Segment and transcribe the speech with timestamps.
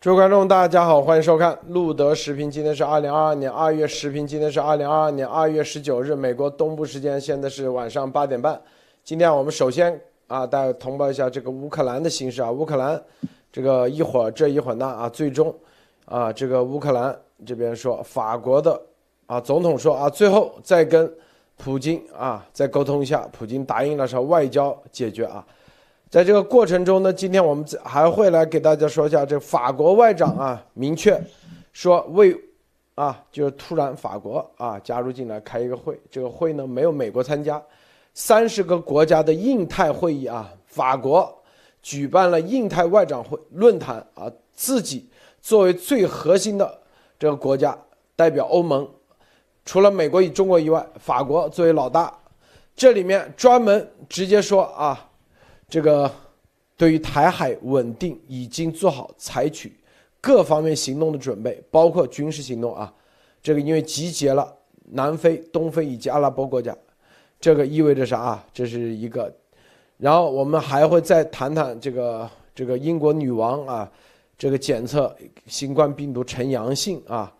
[0.00, 2.50] 诸位观众，大家好，欢迎收看路德时评。
[2.50, 8.58] 今天是二零二二年二月时评，今天是二零二二年二月十九日，美国东部时间现在是晚上八点半。
[9.04, 12.50] 今天我们首先啊，大家通报一下这个乌克兰的形势啊。
[12.50, 12.98] 乌克兰
[13.52, 15.54] 这个一会儿这一会儿那啊，最终
[16.06, 18.80] 啊，这个乌克兰这边说法国的
[19.26, 21.12] 啊总统说啊，最后再跟
[21.58, 25.46] 普京啊再沟通一下，普京答应了说外交解决啊。
[26.10, 31.22] 在这个过程中呢，今天我们还会来给大家说一下，这法国外长啊明确
[31.72, 32.36] 说为
[32.96, 37.62] 啊，就是突然法国啊加入进来开一个会，这个会呢没有美国参加，
[38.12, 41.32] 三十个国家的印太会议啊，法国
[41.80, 45.08] 举办了印太外长会论坛啊，自己
[45.40, 46.76] 作为最核心的
[47.20, 47.78] 这个国家
[48.16, 48.88] 代表欧盟，
[49.64, 52.12] 除了美国与中国以外，法国作为老大，
[52.74, 55.06] 这里面专门直接说啊。
[55.70, 56.10] 这个
[56.76, 59.72] 对于台海稳定已经做好采取
[60.20, 62.92] 各方面行动的准备，包括军事行动啊。
[63.40, 64.52] 这个因为集结了
[64.90, 66.76] 南非、东非以及阿拉伯国家，
[67.40, 68.44] 这个意味着啥啊？
[68.52, 69.32] 这是一个。
[69.96, 73.90] 然后我们还会再谈谈这个这个英国女王啊，
[74.36, 75.14] 这个检测
[75.46, 77.32] 新冠病毒呈阳性啊。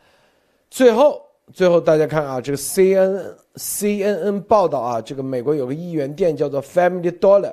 [0.71, 1.21] 最后，
[1.53, 7.53] 最后大家看啊，这个 C N C N N 报道啊，这个美国有个一元店叫做 Family Dollar。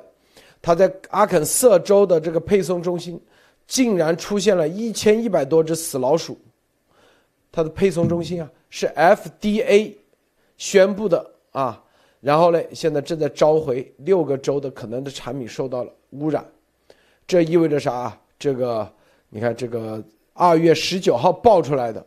[0.60, 3.20] 他在阿肯色州的这个配送中心，
[3.66, 6.38] 竟然出现了一千一百多只死老鼠。
[7.50, 9.94] 他的配送中心啊，是 FDA
[10.56, 11.82] 宣布的啊，
[12.20, 16.44] 然后呢，现在正在召回六个州的可能的产品受到了污染。
[17.26, 18.18] 这意味着啥？
[18.38, 18.90] 这个
[19.30, 20.02] 你看，这个
[20.34, 22.04] 二月十九号爆出来的，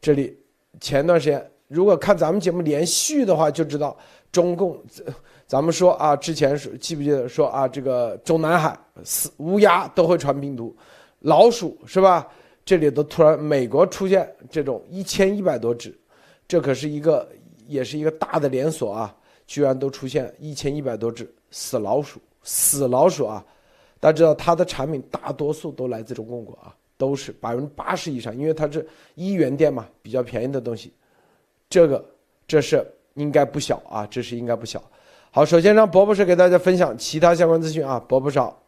[0.00, 0.36] 这里
[0.80, 3.96] 前段时间如果看咱们节目连续的话，就知道
[4.32, 4.82] 中共。
[5.46, 10.76] 咱们说啊，之前是记不记得说啊，这个中南海死乌鸦都会传病毒，
[11.20, 12.26] 老鼠是吧？
[12.64, 15.96] 这里都突然美国出现这种一千一百多只，
[16.48, 17.28] 这可是一个
[17.68, 23.44] 也是一个大的连锁啊，居然都出现一千一百多只死老鼠，死老鼠啊！
[24.00, 30.92] 大家知道它的产品大多数都来自中共国啊，都是百分之八十以上，因为它是一元店嘛，比较便宜的东西，
[31.70, 32.04] 这个
[32.48, 34.82] 这是应该不小啊，这是应该不小。
[35.36, 38.38] 好，首先让博博士给大家分享其他相关资讯啊，博博士。
[38.38, 38.65] 好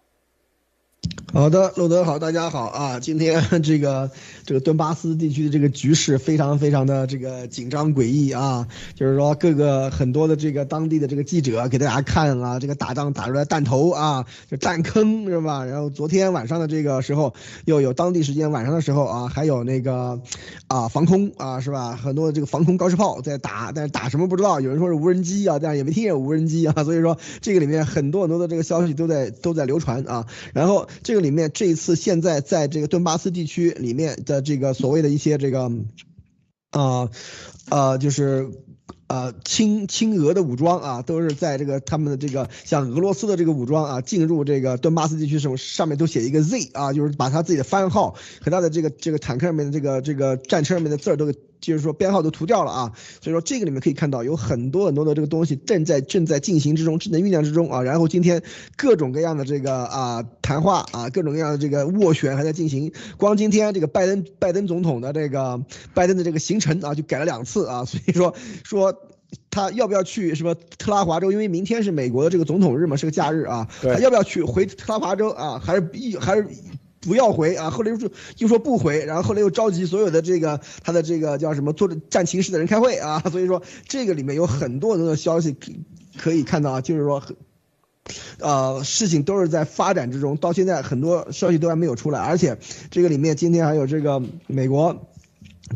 [1.31, 2.99] 好的，路德好，大家好啊！
[2.99, 4.11] 今天这个
[4.47, 15.67] 这个顿巴斯地区的这个局势非常非常的这个紧张诡异啊，就是说各个很多的这个当地的这个记者给大家看啊，这个打仗打出来弹头啊，就弹坑是吧？
[15.67, 17.35] 然后昨天晚上的这个时候，
[17.67, 20.19] 又有当地时间晚上的时候啊，还有那个
[20.67, 21.95] 啊防空啊是吧？
[21.95, 31.18] 很多的这个防空高射炮在打，但是打什么不知道，有人说是无人机啊，但是也没听见无人机啊，所以说这个里面很多很多的这个消息都在都在流传啊，然后这个。
[31.21, 35.71] 里面这一次现在在这个顿巴斯地区里面的这个所谓的一些这个，
[36.71, 37.09] 啊，
[37.69, 38.51] 呃，就是
[39.07, 51.35] 呃亲亲俄的武装啊，都是在这个他们的这个像俄罗斯的这个武装啊进入这个顿巴斯地区时候，上面都写一个 Z 啊，就是把他自己的番号和他的这个这个坦克上面的这个这个战车上面的字儿都给。
[51.61, 57.83] 就是说编号都涂掉了啊，所以说这个里面可以看到有很多很多的这个东西正在正在进行之中，正在酝酿之中啊。
[57.83, 58.43] 然后今天
[58.77, 62.93] 各种各样的这个啊谈话啊，各种各样的这个斡旋还在进行。
[63.17, 65.61] 光今天这个拜登拜登总统的这个
[65.95, 67.85] 拜登的这个行程啊，就改了两次啊。
[67.85, 68.95] 所以说说
[69.51, 71.33] 他要不要去什么特拉华州？
[71.33, 73.69] 因为明天是美国的这个总统日嘛，是个假日啊。
[73.83, 75.59] 他要不要去回特拉华州啊？
[75.59, 76.47] 还是一还是？
[77.09, 77.71] 不要回啊！
[77.71, 83.21] 后来又说又说不回，然后后来又召集所有的这个他的这个叫什么做战情室的人开会啊！
[83.33, 85.57] 所以说这个里面有很多的消息
[86.19, 87.23] 可以看到啊，就是说，
[88.39, 92.59] 呃，事情都是在发展之中，到现在很多消息都还没有出来，而且
[92.91, 95.09] 这个里面今天还有这个美国。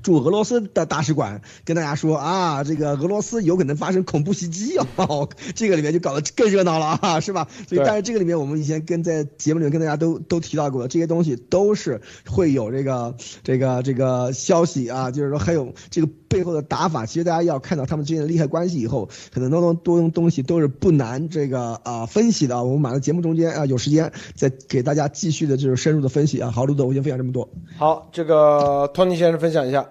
[0.03, 7.49] 驻俄罗斯的大使馆跟大家说啊，这个俄罗斯有可能发生恐怖袭击 哦，这个里面就搞得更热闹了啊，是吧？
[7.69, 17.05] 所以，但是这个里面我们以前跟在节目里面跟大家都都提到过，这些东西都是会有这个这个这个消息啊，就是说还有这个背后的打法。
[17.05, 22.64] 其实大家要看到他们之间的利害关系以后，可能多多多东西都是不难这个啊分析的。
[22.64, 26.50] 我们马上节目中间啊有时间再给大家继续的就是深入的分析啊。
[26.50, 27.49] 好，卢总，我先分享这么多。
[27.76, 29.90] 好，这个托尼先生分享一下。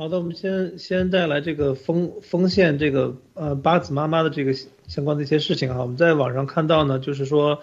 [0.00, 4.54] 好的，我们先先带来这个丰丰县这个呃八子妈妈的这个
[4.86, 5.80] 相关的一些事情啊。
[5.80, 7.58] 我们在网上看到呢，就是说，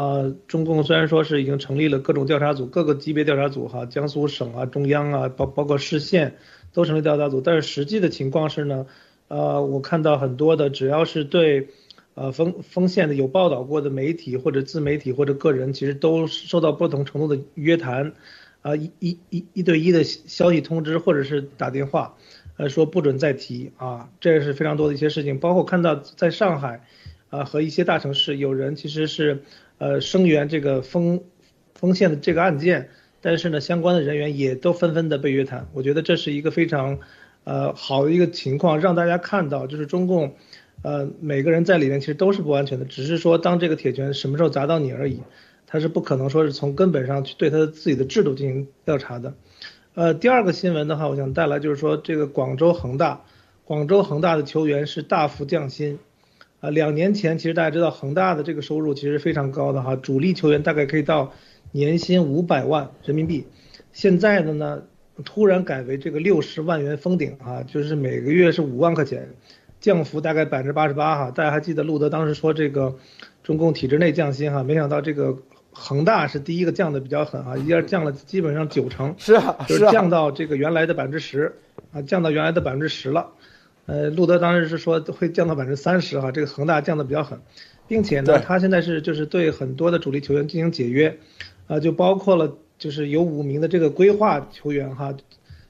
[0.00, 6.36] 呃，中共虽然说是已经成立了各种调查组，各个级别调查组哈，江苏省啊、中央啊，包包括市县
[6.72, 8.86] 都成立调查组，但是实际的情况是呢，
[9.28, 11.68] 呃，我看到很多的只要是对
[12.14, 18.14] 呃锋锋线的有报道过的媒体或者自媒体或者个人，其实都受到不同程度的约谈，
[18.62, 22.16] 啊一一一一对一的消息通知或者是打电话，
[22.56, 26.86] 呃说不准再提啊，这也是非常多的一些事情，包括看到在上海，
[27.28, 29.42] 啊和一些大城市有人其实是
[29.80, 31.24] 呃声援这个锋
[31.74, 32.90] 锋线的这个案件。
[33.22, 37.00] 但是呢，相关的人员也都纷纷的被约谈，我觉得这是一个非常，
[37.44, 40.36] 呃，好的一个情况，让大家看到，就是中共，
[40.80, 45.20] 呃，每个人在里面其实都是不安全的，只是说当这个铁拳什么时候砸到你而已，
[45.66, 49.34] 他是不可能说是从根本上去对他的自己的制度进行调查的。
[49.94, 53.22] 呃，第二个新闻的话，我想带来就是说这个广州恒大，
[53.66, 55.98] 广州恒大的球员是大幅降薪，
[56.60, 61.32] 啊，两年前其实大家知道恒大的这个收入其实非常高的哈，主力球员大概可以到。
[61.72, 63.46] 年薪五百万人民币，
[63.92, 64.82] 现在的呢，
[65.24, 69.28] 突然改为这个六十万元封顶啊，就是每个月是五万块钱，
[69.78, 71.30] 降幅大概百分之八十八哈。
[71.30, 72.96] 大家还记得路德当时说这个
[73.44, 75.38] 中共体制内降薪哈，没想到这个
[75.70, 81.54] 恒大是第一个降的比较狠啊，一下降了基本上九成，是啊，就是降到这个原来的百分之十
[81.92, 83.30] 啊，降到原来的百分之十了。
[83.90, 87.40] 呃，路德当时是说会降到百分之三十哈，这个恒大降的比较狠，
[87.88, 91.18] 并且呢，他现在是就是对很多的主力球员进行解约。
[91.66, 95.16] 啊，就包括了，就是有五名的这个规划球员哈，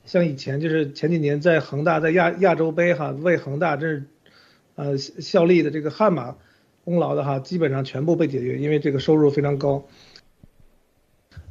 [0.05, 4.05] 像以前就是前几年在恒大在亚亚洲杯哈为恒大这是，
[4.77, 6.37] 呃效力的这个悍马
[6.85, 9.87] 功劳的哈，基本上全部被解约，因为这个收入非常高。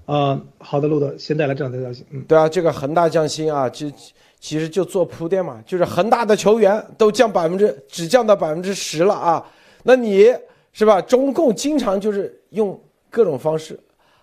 [0.05, 3.91] 啊，好的，路德先带来这样的消息，嗯，对啊，这个恒大降薪啊，就
[4.39, 9.45] 其实就做铺垫嘛，就是恒大的球员都降百分之只降到百分之十了啊，
[9.83, 10.33] 那你
[10.71, 11.01] 是吧？
[11.01, 13.79] 中共经常就是用各种方式。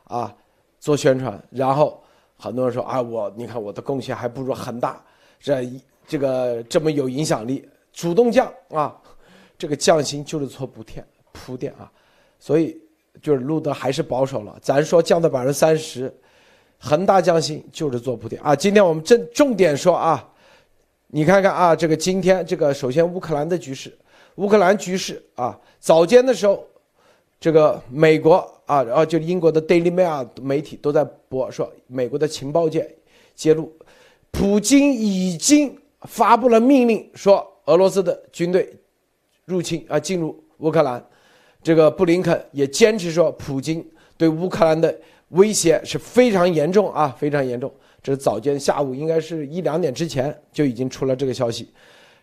[0.08, 0.32] 啊，
[0.78, 2.00] 做宣传，然后
[2.36, 5.02] 很多人说啊，我你看我的贡献还不如恒大，
[5.40, 5.68] 这
[6.06, 8.96] 这个这么有影响力，主动降啊，
[9.58, 11.90] 这个降薪就是做铺垫铺垫啊，
[12.38, 12.80] 所以
[13.20, 16.16] 就是路德还是保守了，咱说降到百分之三十，
[16.86, 18.54] 恒大降薪就是做铺垫啊。
[18.54, 20.26] 今天我们正重点说啊，
[21.08, 23.92] 你看看啊，这个今天这个首先乌克兰的局势，
[24.36, 26.64] 乌克兰局势啊，早间的时候。
[27.38, 32.90] 这个美国啊，然后就英国的 Daily Mail 媒体都在播说，美国的情报界
[33.34, 33.70] 揭露，
[34.30, 35.78] 普京已经
[36.08, 38.74] 发布了命令，说俄罗斯的军队
[39.44, 41.06] 入侵啊进入乌克兰。
[41.62, 43.86] 这个布林肯也坚持说，普京
[44.16, 44.98] 对乌克兰的
[45.30, 47.72] 威胁是非常严重啊，非常严重。
[48.02, 51.72] 这是早间下午，应该是一两点之前就已经出了这个消息。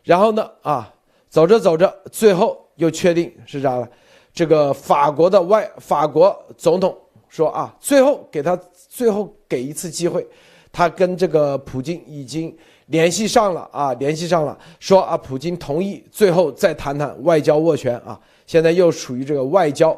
[0.04, 0.94] 然后呢，啊，
[1.30, 3.88] 走着走着，最后又确定是啥了？
[4.34, 6.98] 这个法国的外法国总统
[7.30, 8.58] 说啊，最后给他
[8.90, 10.26] 最后给一次机会，
[10.72, 12.56] 他跟这个普京已经
[12.88, 19.96] 联系上了啊，联系上了，说啊，普京同意最后再谈谈外交斡旋啊，现在又处于这个外交，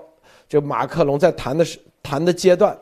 [0.50, 2.78] 就马克龙在谈的是谈的阶段，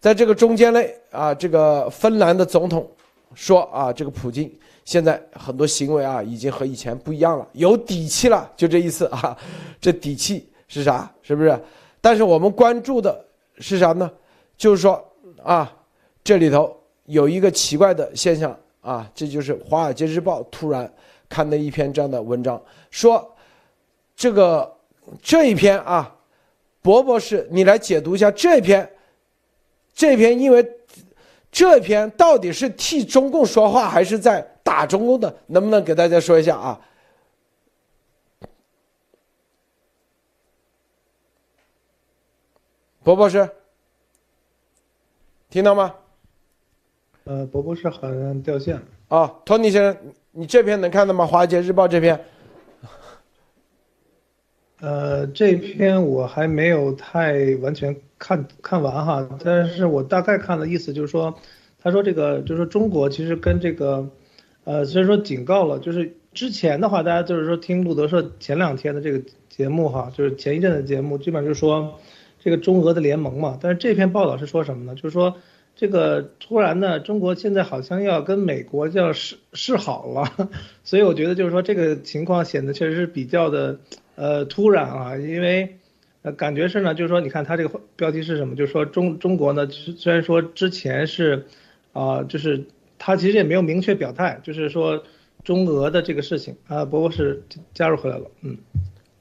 [0.00, 0.80] 在这个中间呢
[1.10, 2.90] 啊，这个芬兰的总统
[3.34, 4.50] 说啊，这个普京
[4.84, 9.36] 现在很多行为啊，已经和以前不一样了，有底气了，就这意思啊，
[9.80, 10.46] 这底气。
[10.72, 11.12] 是啥？
[11.20, 11.60] 是不是？
[12.00, 13.24] 但是我们关注的
[13.58, 14.08] 是啥呢？
[14.56, 15.04] 就是说
[15.42, 15.68] 啊，
[16.22, 16.72] 这里头
[17.06, 20.88] 有一个奇怪的现象啊，这就是《华尔街日报》突然
[21.28, 23.28] 刊的一篇这样的文章，说
[24.14, 24.72] 这个
[25.20, 26.14] 这一篇啊，
[26.80, 28.88] 博博士，你来解读一下这篇。
[30.00, 30.66] 这篇因为
[31.52, 35.36] 这篇到底是替中共说话还是在打中共的？
[35.48, 36.80] 能不能给大家说一下啊？
[43.02, 43.46] 博博士，
[45.50, 45.94] 听到吗？
[47.24, 48.82] 呃，博博士好像掉线了。
[49.08, 49.94] 啊，托尼先生，
[50.30, 51.24] 你这篇能看到吗？
[51.26, 52.18] 《华尔街日报》这篇？
[54.80, 61.38] 呃，这篇我还没有太完全看看完哈，但是我大概看的意思就是说，
[61.80, 64.08] 他说这个就是说中国其实跟这个，
[64.64, 71.98] 呃，虽然说警告了，就是之前的话，大家就是说听路德社前两天的这个节目哈，就是前一阵的节目，基本上就是说。
[72.42, 74.94] 这个中俄的联盟嘛，但是这篇报道是说什么呢？
[74.94, 75.36] 就是说，
[75.76, 80.48] 这个突然呢，中国现在好像要跟美国要示示好了，
[80.82, 83.78] 所以我觉得就是说这个情况显得确实是比较的
[84.20, 85.78] 呃突然啊，因为
[86.20, 88.54] 呃感觉是呢，就是说你看他这个标题是什么？
[88.54, 91.46] 就是说中中国呢，虽然说之前是
[91.94, 92.66] 啊，就是
[92.98, 95.02] 他其实也没有明确表态，就是说
[95.42, 98.58] 中俄的这个事情啊，伯伯是加入回来了，嗯，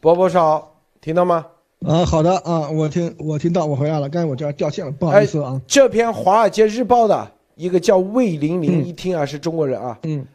[0.01, 1.45] 伯伯少听到吗？
[1.87, 4.09] 啊，好的啊，我听我听到，我回来了。
[4.09, 5.61] 刚才我这儿掉线了，不好意思啊。
[5.65, 10.27] 这篇《华尔街日报》的一个叫魏玲玲，一听啊是中国人啊，嗯，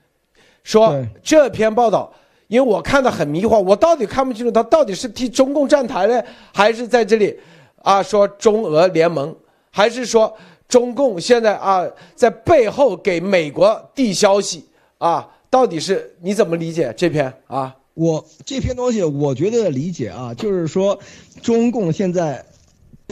[0.63, 2.15] 说这篇报道
[2.49, 6.23] 因为我看的很迷惑，我到底看不清楚他到底是替中共站台呢，
[6.53, 7.39] 还是在这里
[7.83, 9.35] 啊说中俄联盟，
[9.71, 10.35] 还是说
[10.69, 11.85] 中共现在啊
[12.15, 14.65] 在背后给美国递消息
[14.99, 15.29] 啊？
[15.51, 17.75] 到底是你怎么理解这篇啊？
[17.95, 20.99] 我这篇东西，我觉得理解啊，就是说
[21.43, 22.45] 中共现在。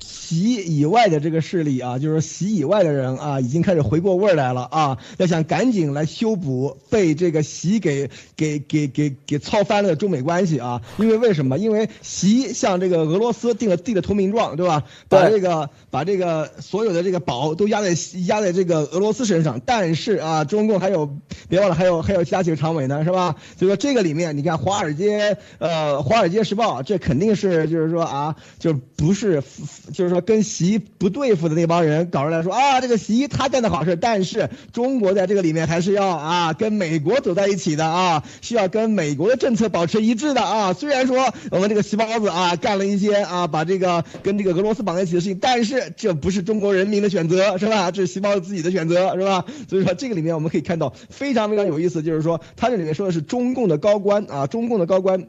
[0.01, 10.81] 习以外的这个势力啊，就是习以外的人啊，已经开始回过味儿来了啊，要想赶紧来修补被这个习给给给给给操翻了的中美关系啊。
[10.99, 11.59] 因为为什么？
[11.59, 14.83] 因为习向这个俄罗斯订了递了投名状，对吧？
[15.11, 17.95] 把这个把这个所有的这个宝都压在
[18.27, 19.61] 压在这个俄罗斯身上。
[19.67, 21.15] 但是啊，中共还有
[21.51, 23.37] 别忘了还有还有其他几个常委呢，是吧？
[23.59, 29.43] 所以说这个里面，你看华尔街呃华尔街时报，这肯定是就是说啊，就不是
[29.93, 30.23] 就是说。
[30.23, 40.73] 跟习不对付的那帮人搞出来说啊，这个习他干的好事，但是中国在这个里面还是要啊跟美国走在一起的啊，需要跟美国的政策保持一致的啊。
[40.73, 47.91] 虽然说我们这个习包子啊干了一些啊把这个跟这个俄罗斯绑在一起的事情，但是这不是中国人民的选择是吧？
[47.91, 49.45] 这是习包子自己的选择是吧？
[49.69, 55.27] 所以说这个里面我们可以看到非常非常有意思，就是说他这里面说的是中共的高官啊，中共的高官。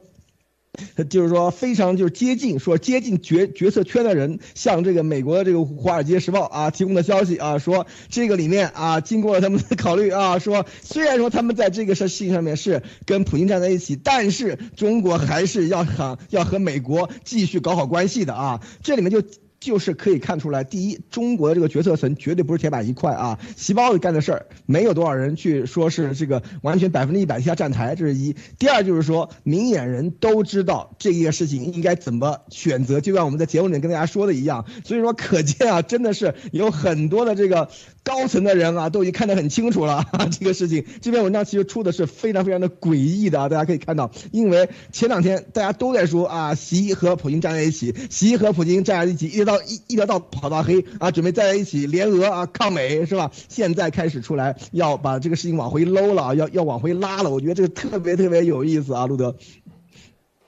[1.09, 19.23] 就是说，非常就是接近，说接近决决策圈的人，向这个美国的这个《华尔街时报》啊提供的消息啊，说这个里面啊，经过了他们的 考虑啊，说虽然说他们在这个事事情上面是跟普京站在一起，但是中国还是要和要和美国继续搞好关系的啊，这里面就。
[19.63, 28.35] 就是可以看出来，第一，中国的这个决策层绝对不是铁板一块啊，细胞子干的事儿，没有多少人去说是这个完全百分之一百下站台，这是一。
[28.59, 34.65] 第二就是说，明眼人都知道这件事情应该怎么选择，就像我们在节目里跟大家说的一样。
[34.83, 37.69] 所以说，可见啊，真的是有很多的这个
[38.03, 40.05] 高层的人啊，都已经看得很清楚了
[40.37, 40.85] 这个事情。
[41.01, 49.53] 这篇文章其实出的是非常非常的诡异的啊，大家可以看到，因为前两天大家都在说啊，习和普京站在一起，习和普京站在一起，一直到。
[49.63, 53.31] 一一条道跑到黑啊，准备站在一起联俄啊抗美是吧？
[53.47, 57.29] 现在开始出来要把这个事情往回搂了啊，要要往回拉了。
[57.29, 59.33] 我觉得这个特别特别有意思啊，路德。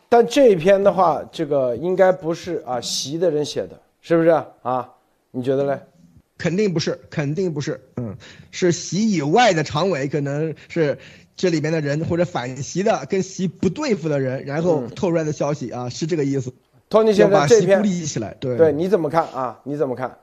[0.10, 4.30] 但这一篇的话，这个应该不是啊习的人写的，是不是
[4.62, 4.90] 啊？
[5.32, 5.80] 你觉得嘞？
[6.38, 7.82] 肯定不是，肯定不是。
[7.98, 8.16] 嗯，
[8.52, 10.98] 是习以外的常委，可能是
[11.36, 16.54] 这里面的人或者反习的、跟习不对付的人，然后透出来的消息啊，是这个意思。
[16.90, 19.60] 托尼先生，这篇立起来，对对，你怎么看啊？
[19.64, 20.18] 你怎么看？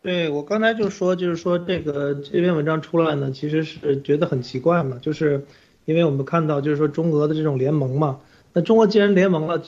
[0.00, 5.46] 对我刚才就说，就是说这个这篇文章出来呢，其实是觉得很奇怪嘛，就是
[5.84, 8.20] 因为我们看到，就是说中俄的这种联盟嘛，
[8.52, 9.62] 那中国既然联盟了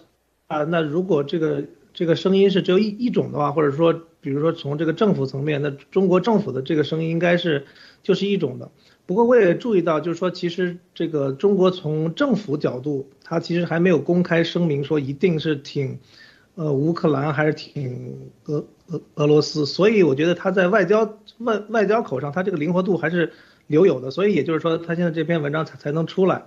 [0.46, 1.64] 啊，那如果这个
[1.97, 7.65] 这个声音是只有一一种的话，或者说，比如说从这个政府层面，那中国政府的这个声音应该是
[8.03, 8.71] 就是一种的。
[9.07, 15.99] 不过我也注意到，就是说，其实这个中国从政府角度，它其实还没有公开声明说一定是挺，
[16.55, 23.33] 呃，乌克兰还是挺俄俄俄罗斯，所以我觉得他在外交外外交口上，他这个灵活度还是
[23.69, 24.11] 留有的。
[24.11, 26.45] 所以也就是说，他现在这篇文章才才能出来，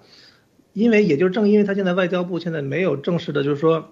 [0.73, 3.89] 因为也就正因为他现在外交部现在没有正式的，就是说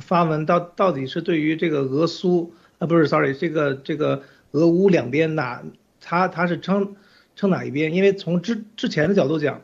[0.00, 4.22] 发文到到底是对于这个俄苏啊不是，sorry，这个这个
[4.52, 5.62] 俄乌两边哪
[6.00, 6.96] 他他是称。
[7.36, 7.92] 称哪一边？
[7.92, 9.62] 因为从之之前的角度讲，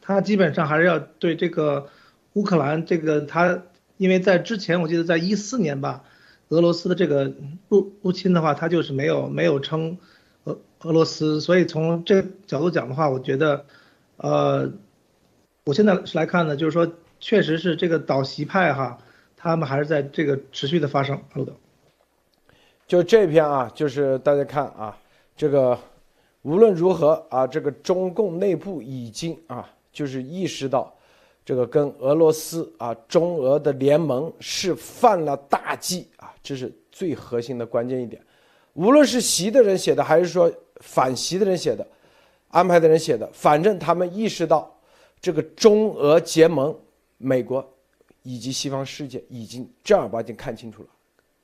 [0.00, 1.88] 他基本上还是要对这个
[2.34, 3.64] 乌克兰这个他，
[3.96, 6.04] 因为在之前我记得在一四年吧，
[6.50, 7.32] 俄罗斯的这个
[7.68, 9.98] 入入侵的话，他就是没有没有称
[10.44, 13.66] 俄俄罗斯，所以从这个角度讲的话，我觉得，
[14.18, 14.70] 呃，
[15.64, 18.98] 我现在是来看呢，就是说确实是这个倒西派哈，
[19.44, 21.20] 他们还是在这个持续的发生。
[21.32, 21.52] 好的，
[22.86, 24.98] 就这篇啊，就是大家看啊，
[25.36, 25.78] 这个。
[26.42, 30.94] 无论如何啊，这个中共内部已经啊，就是意识到，
[31.42, 38.20] 这个跟俄罗斯啊中俄的联盟是犯了大忌啊，这是最核心的关键一点。
[38.74, 41.86] 无论是习的人写的，还是说反习的人写的，
[42.48, 44.70] 安排的人写的，反正他们意识到，
[45.22, 46.76] 这个中俄结盟，
[47.16, 47.66] 美国
[48.24, 50.88] 以及西方世界已经正儿八经看清楚了，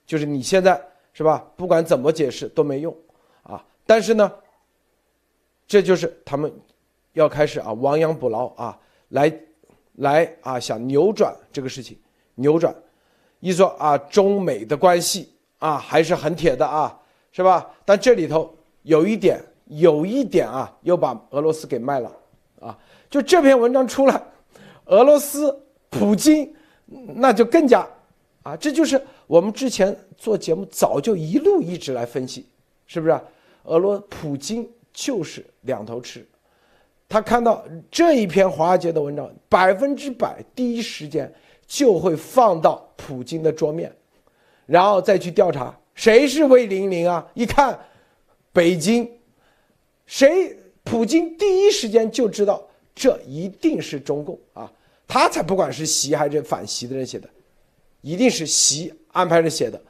[0.05, 0.79] 就是你现在
[1.13, 1.47] 是吧？
[1.57, 2.93] 不管怎么解释都没用
[3.45, 3.65] 啊。
[3.87, 4.31] 但是呢。
[5.71, 6.53] 这就是他们
[7.13, 8.77] 要开始啊亡羊补牢啊，
[9.11, 9.33] 来
[9.99, 11.97] 来啊想扭转这个事情，
[12.35, 12.75] 扭转，
[13.39, 17.71] 一说啊中美的关系啊还是很铁的啊，是吧？
[17.85, 22.13] 但这里头有一点，有一点啊又把俄罗斯给卖了
[22.61, 22.77] 啊，
[23.09, 24.21] 就这篇文章出来，
[24.87, 25.57] 俄罗斯
[25.89, 26.53] 普京
[27.15, 27.89] 那就更加
[28.43, 32.47] 啊，这就是我们之前做节目早就一路一直来分析，
[32.87, 33.21] 是不是？
[33.65, 34.69] 俄罗普京。
[34.93, 36.27] 就是两头吃，
[37.09, 41.33] 他看到这一篇华尔街的文章，百分之百第一时间
[41.65, 43.91] 就会放到普京的桌面，
[44.67, 47.25] 然后再去调查谁是魏零零啊？
[47.35, 47.79] 一看，
[48.53, 49.09] 北京，
[50.07, 50.59] 谁？
[50.83, 52.61] 普京第一时间就知道
[52.93, 54.71] 这一定是中共啊，
[55.11, 57.29] 他才不管是习还是反习的人写的，
[58.01, 59.83] 一定是习安排着写的。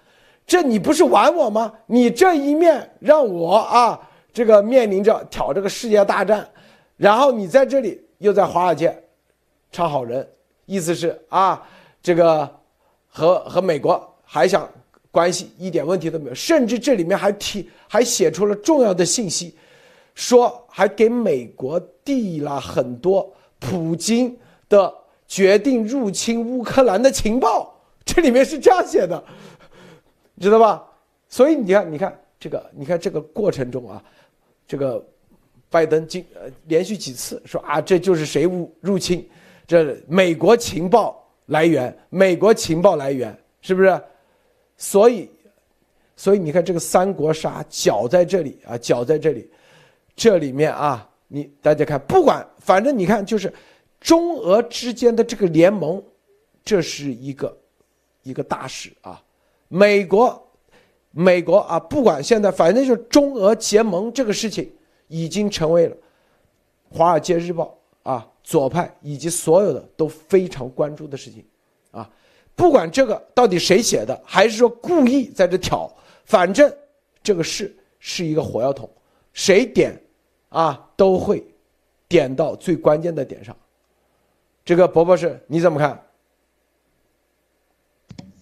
[0.46, 1.74] 这你不是玩我吗？
[1.84, 4.00] 你这一面让我啊，
[4.32, 6.48] 这个面临着挑这个世界大战，
[6.96, 8.98] 然后你在这里又在华尔街
[9.70, 10.26] 唱好人，
[10.64, 11.62] 意思是啊，
[12.02, 12.48] 这个
[13.06, 14.66] 和和美国还想
[15.10, 19.54] 关系一点问题都没有，甚至这里面还提还写出了重要的信息，
[20.14, 24.34] 说还给美国递了很多普京
[24.68, 24.92] 的
[25.30, 27.72] 决定入侵乌克兰的情报，
[28.04, 29.22] 这里面是这样写的。
[30.40, 30.84] 知道吧？
[31.28, 34.02] 所以你看，你看这个，你看这个过程中啊，
[34.66, 35.06] 这个
[35.68, 39.24] 拜登经呃连续几次说啊，这就是谁入入侵，
[39.68, 44.02] 这美国情报来源，美国情报来源是不是？
[44.78, 45.30] 所以，
[46.16, 49.48] 所以你看这个三国杀搅在这里啊，搅在这里，
[50.16, 53.52] 这里面啊，你大家看，不管反正你看，就是
[54.00, 56.02] 中俄之间的这个联盟，
[56.64, 57.56] 这是一个
[58.22, 59.22] 一个大事啊。
[59.68, 60.50] 美国，
[61.10, 64.72] 美国啊，不管现在，反正就是中俄结盟这个事情，
[65.06, 65.94] 已经成为了
[66.90, 67.78] 《华尔街日报》
[68.10, 71.44] 啊左派以及所有的都非常关注的事情，
[71.90, 72.10] 啊，
[72.56, 75.88] 不管这个到底谁写的，还是说故意在这挑，
[76.24, 76.72] 反正
[77.22, 78.90] 这个事是一个火药桶，
[79.32, 79.94] 谁点，
[80.48, 81.44] 啊，都会
[82.08, 83.56] 点到最关键的点上。
[84.64, 86.02] 这个伯博士你怎么看？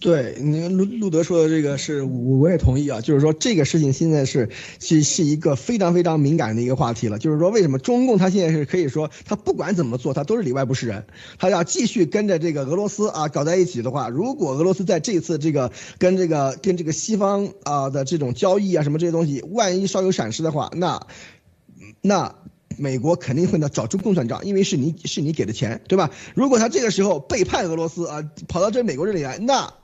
[0.01, 3.01] 对，你路路德说的这个是，我我也同意啊。
[3.01, 4.49] 就是说，这个事情现在是
[4.79, 7.19] 是是一个非常非常敏感的一个话题了。
[7.19, 11.05] 就是说，为什么中共他现在是可以说，他不管怎么做，他都是里外不是人。
[11.37, 21.09] 他要继续跟着这个俄罗斯啊搞在一起的话，如果俄罗斯在这次这个跟这个跟这个西方啊的这种交易啊什么这些东西，万一稍有闪失的话，那
[22.01, 22.37] 那
[22.79, 26.11] 美国肯定会呢找中共算账，因为是你是你给的钱，对吧？
[26.35, 29.75] 如果他这个时候背叛俄罗斯啊，跑到这美国这里来，那。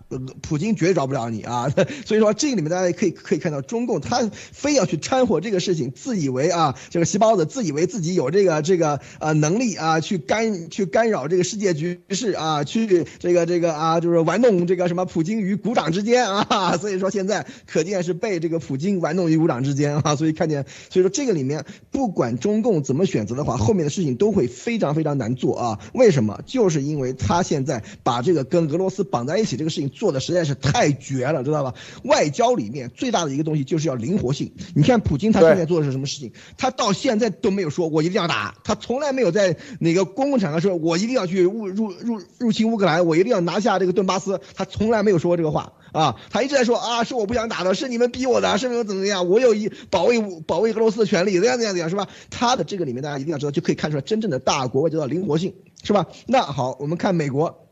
[0.43, 1.69] 普京绝对饶不了你啊！
[2.07, 16.77] 所以说这个里面大家可以可以看到，中共他非要去掺和这个事情，自以为啊这个细胞子自以为自己有这个这个呃能力啊去干去干扰这个世界局势啊，去这个这个啊就是玩弄这个什么普京于股掌之间啊！
[16.79, 20.17] 所以说现在可见是被这个普京玩弄于股掌之间啊！
[20.17, 25.81] 所以看见，所以说这个里面不管中共怎么选择的话，后面的事情都会非常非常难做啊！
[25.95, 26.41] 为什么？
[26.47, 29.91] 就是因为他现在把这个跟俄罗斯绑在一起这个事情。
[29.95, 31.75] 做的实在是太绝了，知道吧？
[32.05, 34.53] 外交里面最大的一个东西就是要灵活性。
[34.75, 36.33] 你看普京他现在做的是什么事情？
[36.59, 46.17] 他到现在都没有说我一定要打，他从来没有在哪个公共场合说我一定要去入入入入侵乌克兰，我一定要拿下这个顿巴斯，他从来没有说过这个话啊！
[46.31, 49.29] 他一直在说啊，是我不想打的，是你们逼我的，是你们怎么样？
[49.29, 52.09] 我有一保卫保卫俄罗斯的权利，怎样怎样怎样，是吧？
[52.31, 56.07] 他的这个里面大家一定要知道，就可以看出来真正的大国外交的灵活性，是吧？
[56.27, 57.64] 那好，我们看美国。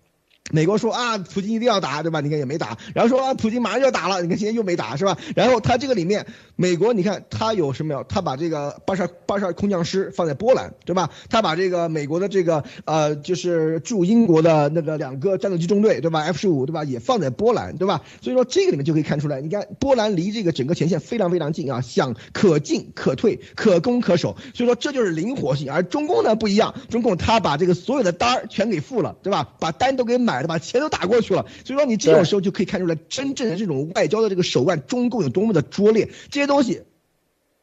[0.52, 2.20] 美国说啊，普京一定要打，对吧？
[2.20, 5.16] 你看也没打，然后说啊，普京马上就要打了，你看现在又没打，是吧？
[5.34, 8.04] 然后他这个里面，美国你看他有什么呀？
[8.06, 11.08] 他把这个八十二八十二空降师放在波兰，对吧？
[11.30, 16.84] 他把这个美国的这个呃，就是驻英国的那个两个战斗机中队，对吧？F 十五，对吧？
[16.84, 18.02] 也放在波兰，对吧？
[18.20, 25.72] 所以说这个里面就可以看出来，你看波兰离这个整个前线非常非常近啊，想可进可退，可攻可守，所以说这就是灵活性。
[25.72, 29.48] 而中共呢不一样，中共他把这个所有的单儿全给付了，对吧？
[29.58, 30.41] 把单都给买。
[30.48, 36.10] 把钱都打过去了，所以说你这种时候就可以看出来，真正的这种外交的这个手腕，中共有多么的拙劣。
[36.30, 36.82] 这些东西，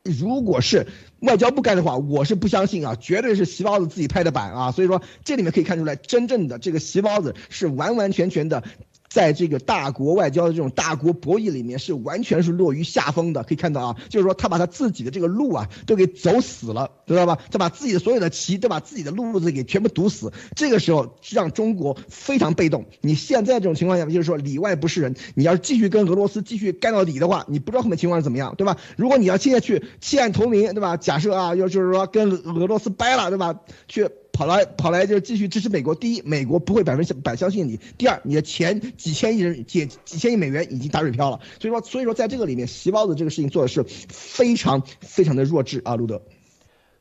[0.04, 0.88] 如果是
[1.20, 4.72] 外交部干的话，我是不相信啊，绝对是席包子自己拍的板啊。
[4.72, 8.64] 所以说这里面可以看出来，真正的这个席包子是完完全全的。
[9.10, 13.44] 在这个大国外交的这种大国博弈里面，是完全是落于下风的。
[13.44, 17.40] 可以看到啊，就是说他把他自己的这个路啊都给走死了，知道吧？
[17.52, 20.32] 他把自己的所有的棋都把自己的路子给全部堵死。
[20.56, 22.86] 这个时候让中国非常被动。
[23.02, 25.16] 你现在这种情况下，就是说里外不是人。
[25.34, 28.78] 你要是继续跟俄罗斯继续干到底的话，你不知道后面情况是怎么样，对吧？
[28.96, 30.98] 如果你要现在去弃暗投明，对吧？
[30.98, 33.60] 假设啊，要就是说跟俄罗斯掰了，对吧？
[33.88, 34.10] 去。
[34.32, 35.94] 跑来跑来就继续支持美国。
[35.94, 41.40] 第一，美国不会百分之百相信你；第二，你的钱几千亿人几几千亿美元已经打水漂了。
[41.60, 46.22] 所以说，所以说在这个里面，席包子这个事情做的是非常非常的弱智啊，路德。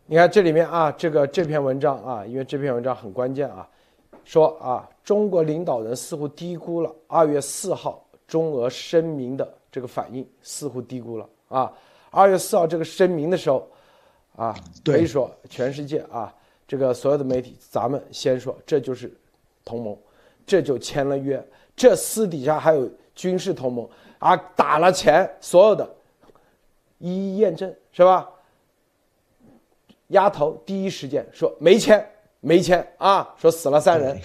[0.07, 3.69] 你看这里面啊，这个这篇文章啊，因为这篇文章很关键啊，
[4.25, 11.71] 说啊，中国领导人似乎低估了二月四号中俄声明的这个反应，似乎低估了啊。
[12.11, 13.71] 二月四号这个声明的时候
[14.35, 16.35] 啊，可以说全世界啊。
[16.69, 19.11] 这个所有的媒体，咱们先说，这就是
[19.65, 19.97] 同盟，
[20.47, 21.43] 这就签了约，
[21.75, 25.89] 这私底下还有军事同盟啊，打了钱，所有的，
[26.99, 28.29] 一一验证是吧？
[30.09, 32.07] 丫头第一时间说没签，
[32.41, 34.21] 没签啊，说死了三人，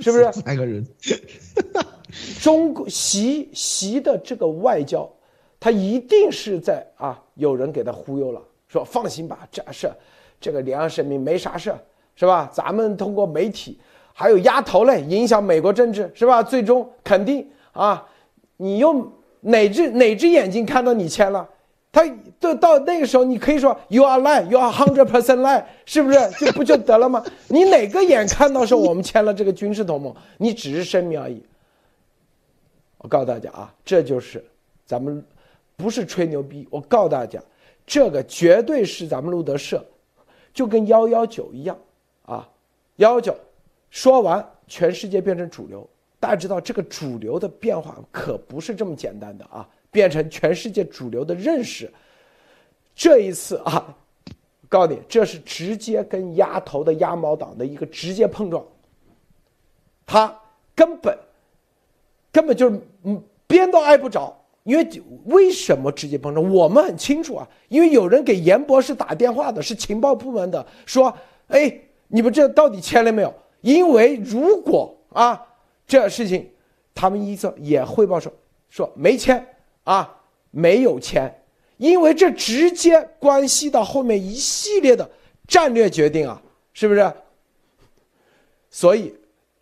[0.00, 0.32] 是不是？
[0.32, 0.86] 三个人。
[2.40, 5.10] 中国习习的这个外交，
[5.58, 9.90] 他一定是在啊，有人给他忽悠了，说放心吧，这事。
[10.42, 11.72] 这个两岸声明没啥事，
[12.16, 12.50] 是吧？
[12.52, 13.78] 咱们通过媒体，
[14.12, 16.42] 还有压头嘞，影响美国政治，是吧？
[16.42, 18.04] 最终肯定啊，
[18.56, 21.48] 你用哪只哪只眼睛看到你签了？
[21.92, 22.02] 他
[22.40, 26.18] 都到那个时候，你可以说 you are lie，you are hundred percent lie，是不是？
[26.40, 27.22] 就不就得了吗？
[27.48, 30.14] 你哪个眼看到说我们签了这个军事同盟？
[30.38, 31.42] 你只是声明而已。
[32.98, 34.42] 我告诉大家啊，这就是
[34.86, 35.22] 咱们
[35.76, 37.38] 不是吹牛逼，我告诉大家，
[37.84, 39.84] 这个绝对是咱们路德社。
[40.52, 41.78] 就跟幺幺九一样，
[42.24, 42.48] 啊，
[42.96, 43.36] 幺幺九
[43.90, 45.88] 说完，全世界变成主流。
[46.20, 51.90] 大家知道这个主流的变化可不是这么简单的啊，变成全世界主流的认识。
[52.94, 53.96] 这一次啊，
[54.68, 58.64] 告诉你，这是直接跟鸭头的鸭毛党的一个直接碰撞。
[60.04, 60.38] 他
[60.74, 61.18] 根本
[62.30, 64.36] 根本就是嗯，边都挨不着。
[64.64, 66.52] 因为为什么直接碰撞？
[66.52, 71.12] 我们很清楚啊，因为有人给严博士打电话的是情报部门的，说
[71.48, 75.40] ：“哎，你们这到底签了没有？”因为如果啊，
[75.86, 76.50] 这事情，
[76.94, 78.32] 他们一测也汇报说
[78.68, 79.44] 说没签
[79.84, 80.20] 啊，
[80.50, 81.32] 没有签，
[81.76, 85.08] 因为这直接关系到后面一系列的
[85.46, 87.12] 战略决定啊，是不是？
[88.70, 89.14] 所以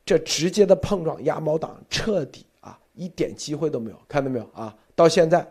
[0.05, 4.75] 这直接的碰撞，鸭毛党彻底啊，一点机会都没有，看到没有啊？
[5.01, 5.51] 到现在，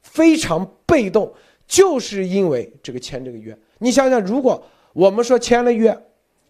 [0.00, 1.30] 非常被动，
[1.66, 3.54] 就是因为这个签这个约。
[3.76, 4.64] 你想想，如果
[4.94, 5.94] 我们说签了约，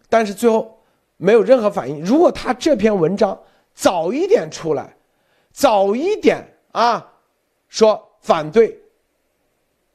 [0.07, 0.79] 但是最后
[1.17, 3.37] 没有任何反应，如果他这篇文章
[3.73, 4.95] 早一点出来，
[5.51, 6.41] 早一点
[6.71, 7.05] 啊，
[7.67, 8.79] 说反对，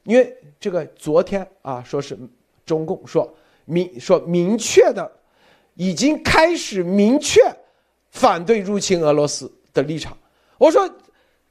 [0.03, 2.15] 因为这个昨天啊，说是
[2.67, 5.11] 中共说明说明确的，
[5.73, 7.41] 已经开始明确
[8.11, 10.15] 反对入侵俄罗斯的立场。
[10.59, 10.87] 我说。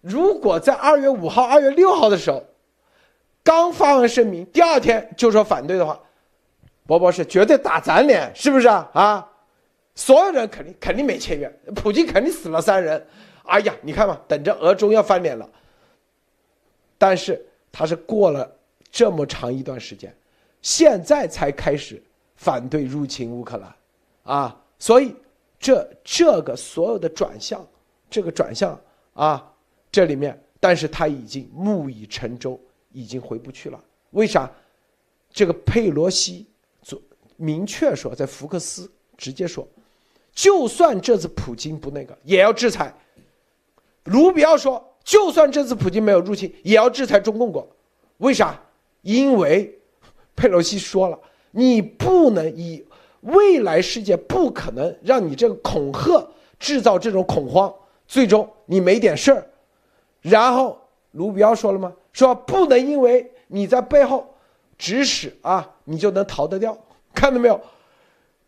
[0.07, 2.40] 如果在二月五号、二月六号的时候，
[3.42, 6.01] 刚发完声明，第二天就说反对的话，
[6.87, 8.88] 博博士绝对打咱脸，是不是啊？
[8.92, 9.29] 啊，
[9.97, 13.05] 所有人肯定肯定没签约，普京肯定死了三人。
[13.47, 15.49] 哎呀，你看嘛，等着俄中要翻脸了。
[16.97, 18.49] 但是他是过了
[18.92, 20.14] 这么长一段时间，
[20.62, 22.01] 现在才开始
[22.37, 25.16] 反对入侵乌克兰，啊，所以
[25.59, 27.66] 这这个所有的转向，
[28.09, 28.81] 这个转向
[29.14, 29.53] 啊。
[29.97, 32.61] 这里面，但是他已经木已成舟，
[32.93, 33.83] 已经回不去了。
[34.11, 34.53] 为啥？
[35.33, 36.45] 这个佩洛西
[36.83, 37.01] 做
[37.37, 39.67] 明确说，在福克斯直接说，
[40.35, 42.93] 就算这次普京不那个，也要制裁。
[44.05, 47.67] 卢比奥说，就算这次普京没有入侵，也要制裁中共国。
[48.19, 48.63] 为啥？
[49.01, 49.79] 因为
[50.35, 51.19] 佩洛西说了，
[51.53, 52.85] 你不能以
[53.23, 56.29] 未来世界不可能让你这个恐吓
[56.59, 57.75] 制造这种恐慌，
[58.07, 59.47] 最终你没点事儿。
[60.29, 60.79] 然后
[61.12, 61.93] 卢比奥说了吗？
[62.12, 64.35] 说不能因为你在背后
[64.77, 66.77] 指使啊，你就能逃得掉。
[67.15, 67.61] 看到没有？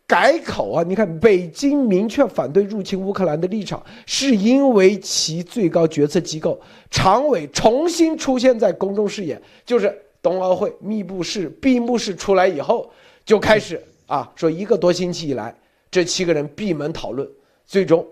[0.05, 0.83] 改口啊！
[0.83, 12.91] 你看，北京明确反对入侵乌克兰的立场，是因为其最高决策机构常委重新出现在公众视野，就是冬奥会密布式闭幕式出来以后，
[13.23, 15.55] 就开始啊说一个多星期以来，
[15.91, 17.29] 这七个人闭门讨论，
[17.67, 18.03] 最终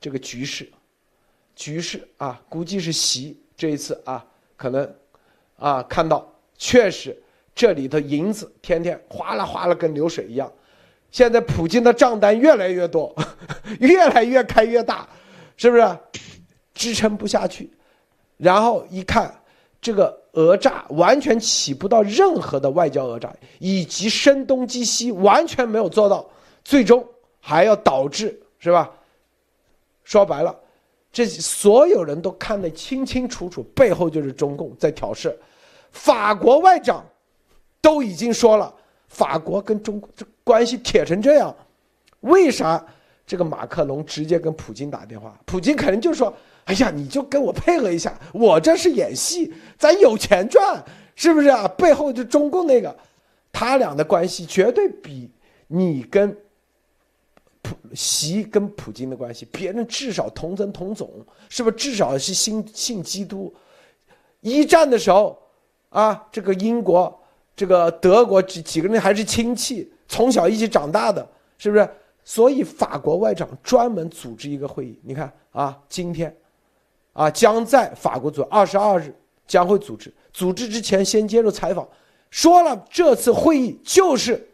[0.00, 0.70] 这个局势。
[1.54, 4.24] 局势啊，估计是习这一次啊，
[4.56, 4.94] 可能
[5.56, 7.16] 啊看到确实
[7.54, 10.50] 这里的银子天天哗啦哗啦跟流水一样，
[11.10, 13.14] 现在普京的账单越来越多，
[13.80, 15.08] 越来越开越大，
[15.56, 15.98] 是不是
[16.74, 17.70] 支撑不下去？
[18.38, 19.32] 然后一看
[19.80, 26.28] 这个讹诈完全起不到任何的外交讹诈，以及声东击西完全没有做到，
[26.64, 27.06] 最终
[27.38, 28.90] 还要导致是吧？
[30.04, 30.58] 说白了。
[31.12, 35.38] 这所有人都看得清清楚楚，背后就是中共在挑事。
[35.90, 37.04] 法国外长
[37.82, 38.74] 都已经说了，
[39.08, 41.54] 法国跟中国这关系铁成这样，
[42.20, 42.82] 为啥
[43.26, 45.38] 这个马克龙直接跟普京打电话？
[45.44, 50.82] 普京肯定就说：“哎呀，你就跟我配合一下，我这是演戏，咱有钱赚，
[51.14, 52.96] 是不是啊？”背后就中共那个，
[53.52, 55.30] 他俩的关系绝对比
[55.66, 56.34] 你跟。
[57.94, 61.10] 习跟普京的关系，别人至少同宗同种，
[61.48, 61.76] 是不是？
[61.76, 63.52] 至少是信信基督。
[64.40, 65.38] 一战的时候，
[65.90, 67.20] 啊，这个英国、
[67.54, 71.26] 这个德国几几个人还是亲戚，从小一起长大的，
[71.58, 71.88] 是不是？
[72.24, 76.34] 所以法国外长专门组织一个会议，你看啊，今天，
[77.12, 79.12] 啊将在法国组二十二日
[79.46, 80.12] 将会组织。
[80.32, 81.86] 组织之前先接受采访，
[82.30, 84.48] 说了这次会议就是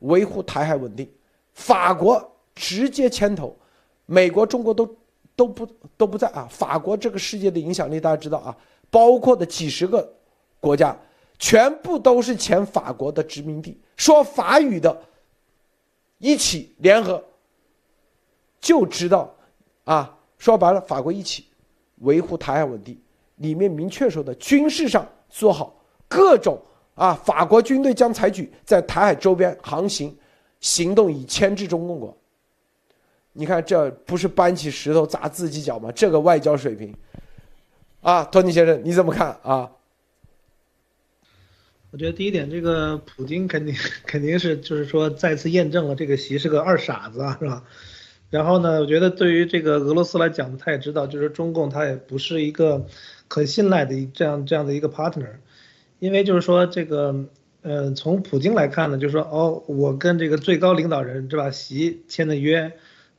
[0.00, 1.08] 维护台海稳定，
[1.52, 3.56] 法国直接牵头，
[4.06, 4.96] 美国、中国都
[5.36, 6.48] 都不都不在啊。
[6.50, 8.56] 法国这个世界的影响力大家知道啊，
[8.90, 10.12] 包括的几十个
[10.60, 10.96] 国家。
[11.36, 14.96] 全部都是前法国的殖民地，说法语的，
[16.18, 17.22] 一起联合，
[18.60, 19.34] 就知道，
[19.82, 21.44] 啊，说白了，法国一起
[21.98, 22.96] 维护台海稳定，
[23.36, 25.74] 里面明确说的，军事上做好
[26.06, 26.56] 各种
[26.94, 30.16] 啊，法国军队将采取在台海周边航行
[30.60, 32.16] 行动，以牵制中共国。
[33.36, 35.92] 你看，这不是搬起石头砸自己脚吗？
[35.92, 36.94] 这个外交水平，
[38.00, 39.70] 啊，托尼先生，你怎么看啊？
[41.90, 43.74] 我觉得第一点，这个普京肯定
[44.06, 47.64] 肯定是就是说再次验证了这个习是个二傻子啊，是吧？
[48.30, 52.86] 然后呢，我觉得对于这个俄罗斯来讲，他也知道，就是中共他也不是一个
[53.28, 55.36] 可信赖的这样这样的一个 partner，
[55.98, 57.26] 因为就是说这个
[57.62, 62.72] 呃，从普京来看呢，就是说哦，我跟这个最高领导人是吧，习签的约，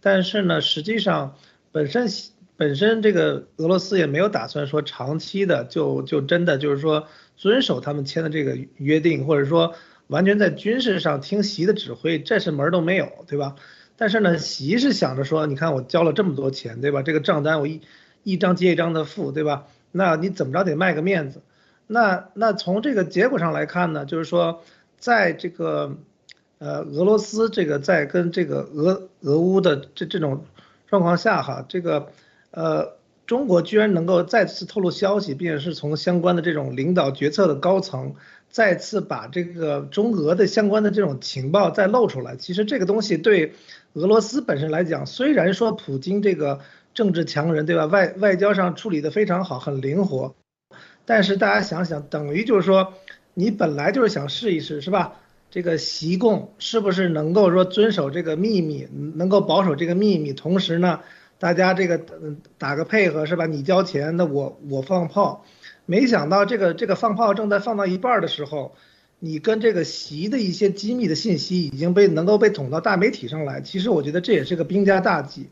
[0.06, 1.36] 但是呢，实际上
[1.72, 2.08] 本身
[2.56, 7.08] 本身这个俄罗斯也没有打算说长期的就就真的就是说。
[7.38, 9.76] 遵守他们签的这个约定，或者说
[10.08, 13.56] 完全在军事上听习的指挥，这是门都没有，对吧？
[13.98, 17.02] 但是呢，习是想着说，你看我交了这么多钱，对吧？
[17.02, 17.82] 这个账单我一
[18.24, 19.68] 一张接一张的付，对吧？
[19.92, 21.42] 那你怎么着得卖个面子？
[21.88, 24.64] 那那从这个结果上来看呢，就是说，
[24.98, 25.98] 在这个
[26.60, 30.46] 呃俄罗斯这个在跟这个俄俄乌的这这种
[30.88, 32.10] 状况下哈，这个
[32.52, 32.96] 呃。
[33.28, 38.14] 中国居然能够再次透露消息，并且是从相关的这种领导决策的高层
[38.52, 42.36] 再次把这个中俄的相关的这种情报再露出来。
[42.36, 43.54] 其实这个东西对
[43.94, 46.60] 俄罗斯本身来讲，虽然说普京这个
[46.94, 47.88] 政治强人，对吧？
[47.88, 50.36] 外外交上处理的非常好，很灵活，
[51.04, 52.94] 但是大家想想，等于就是说，
[53.34, 55.16] 你本来就是想试一试，是吧？
[55.56, 61.00] 这个习共是不是能够说遵守这个秘密，能够保守这个秘密，同时呢？
[61.40, 62.02] 大家这个
[62.58, 63.46] 打个配合是吧？
[63.46, 65.46] 你交钱，那我我放炮。
[65.86, 68.76] 没想到这个这个放炮正在放到一半的时候，
[69.20, 73.62] 你跟这个习的一些机密的信息已经被能够被捅到大媒体上来。
[73.62, 75.48] 其实我觉得这也是个兵家大忌。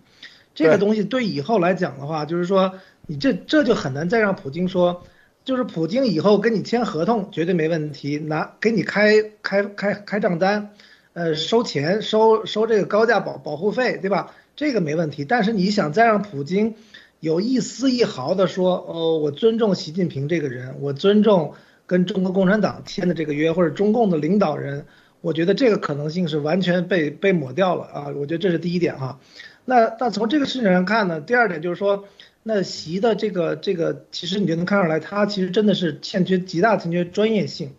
[0.54, 2.74] 这个东西对以后来讲的话，就是说
[3.08, 5.02] 你这这就很难再让普京说，
[5.45, 10.69] 就是普京以后跟你签合同绝对没问题，拿给你开开开开账单，
[11.13, 14.32] 呃收钱收收这个高价保保护费，对吧？
[14.56, 16.75] 这个没问题，但是你想再让普京
[17.19, 21.53] 有一丝一毫的说，哦，我尊重习近平这个人，我尊重
[21.88, 24.86] 跟中国共产党签的这个约，或者中共的领导人，
[25.21, 28.08] 我觉得这个可能性是完全被被抹掉了啊！
[28.15, 29.19] 我觉得这是第一点哈。
[29.65, 32.06] 那那从这个事情上看呢，第二点就是说，
[32.43, 37.71] 那习的这个这个，其实你就能看出来，他其实真的是欠缺极大欠缺专业性。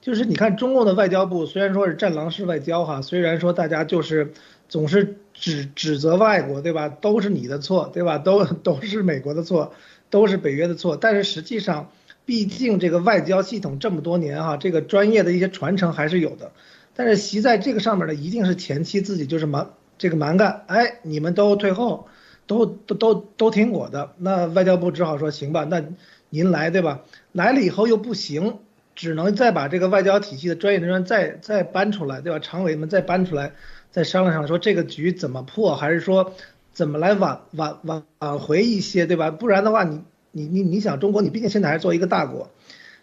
[0.00, 4.32] 就是你看中共的外交部虽然说是战狼式外交哈，虽然说大家就是
[4.68, 5.16] 总是。
[5.34, 6.90] 指指责外国，对吧？
[6.90, 8.18] 都是你的错，对吧？
[8.18, 9.72] 都都是美国的错，
[10.10, 10.96] 都是北约的错。
[10.96, 11.90] 但是实际上，
[12.26, 16.52] 毕竟这个外交系统这么多年哈，这个专业的一些传承还是有的。
[16.94, 22.06] 但是习在这个上面呢，一定是前期自己就是蛮这个蛮干，哎，你们都退后，
[22.46, 24.12] 都都都都听我的。
[24.18, 25.82] 那外交部只好说行吧，那
[26.30, 27.02] 您来，对吧？
[27.32, 28.58] 来了以后又不行，
[28.94, 32.38] 只能再把这个外交体系的专业人员再再搬出来，对吧？
[32.38, 33.52] 常委们再搬出来。
[33.90, 36.32] 再商量商量，说这个局怎么破，还是说
[36.72, 39.30] 怎么来挽挽挽挽回一些，对吧？
[39.30, 40.00] 不然的话，你
[40.30, 42.48] 你你你想，中国你毕竟现在还是做一个大国，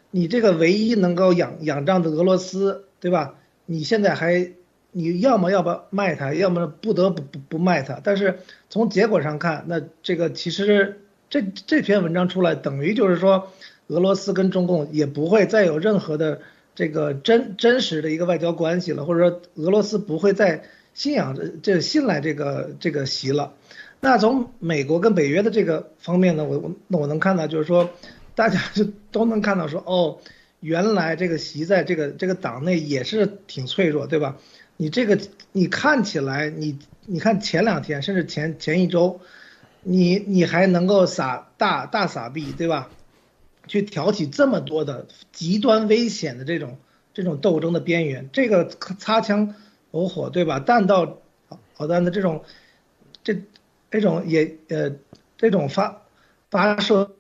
[0.10, 3.36] 你这个唯一能够仰仰仗的俄罗斯，对吧？
[3.68, 4.54] 你现在还
[4.92, 8.00] 你要么要不卖它，要么不得不不不卖它。
[8.04, 13.52] 但是从结果上看，那这个其实这这篇文章出来，等于就是说，
[13.88, 16.42] 俄罗斯跟中共也不会再有任何的
[16.76, 20.64] 这个真真实的一个外交关系了，或者说俄罗斯不会再。
[20.96, 23.54] 信仰这这信赖这个这个习了，
[24.02, 27.90] 那从美国跟北约的这个方面呢，我我那我能看到就是说，
[28.36, 30.18] 大家就都能看到说哦，
[30.60, 34.38] 原来这个习在这个这个党内也是挺脆弱，对吧？
[34.82, 35.20] 你这个
[35.52, 39.20] 你看起来你你看前两天甚至前前一周，
[39.84, 42.90] 你你还能够撒大大撒币，对吧？
[43.68, 46.78] 去挑起这么多的极端危险的这种
[47.14, 49.54] 这种斗争的边缘，这个擦枪。
[49.92, 50.60] 走火对吧？
[50.60, 51.18] 弹道
[51.76, 52.44] 导弹的这种，
[53.24, 53.36] 这
[53.90, 54.92] 这种也呃，
[55.36, 56.04] 这种发
[56.52, 57.16] 发射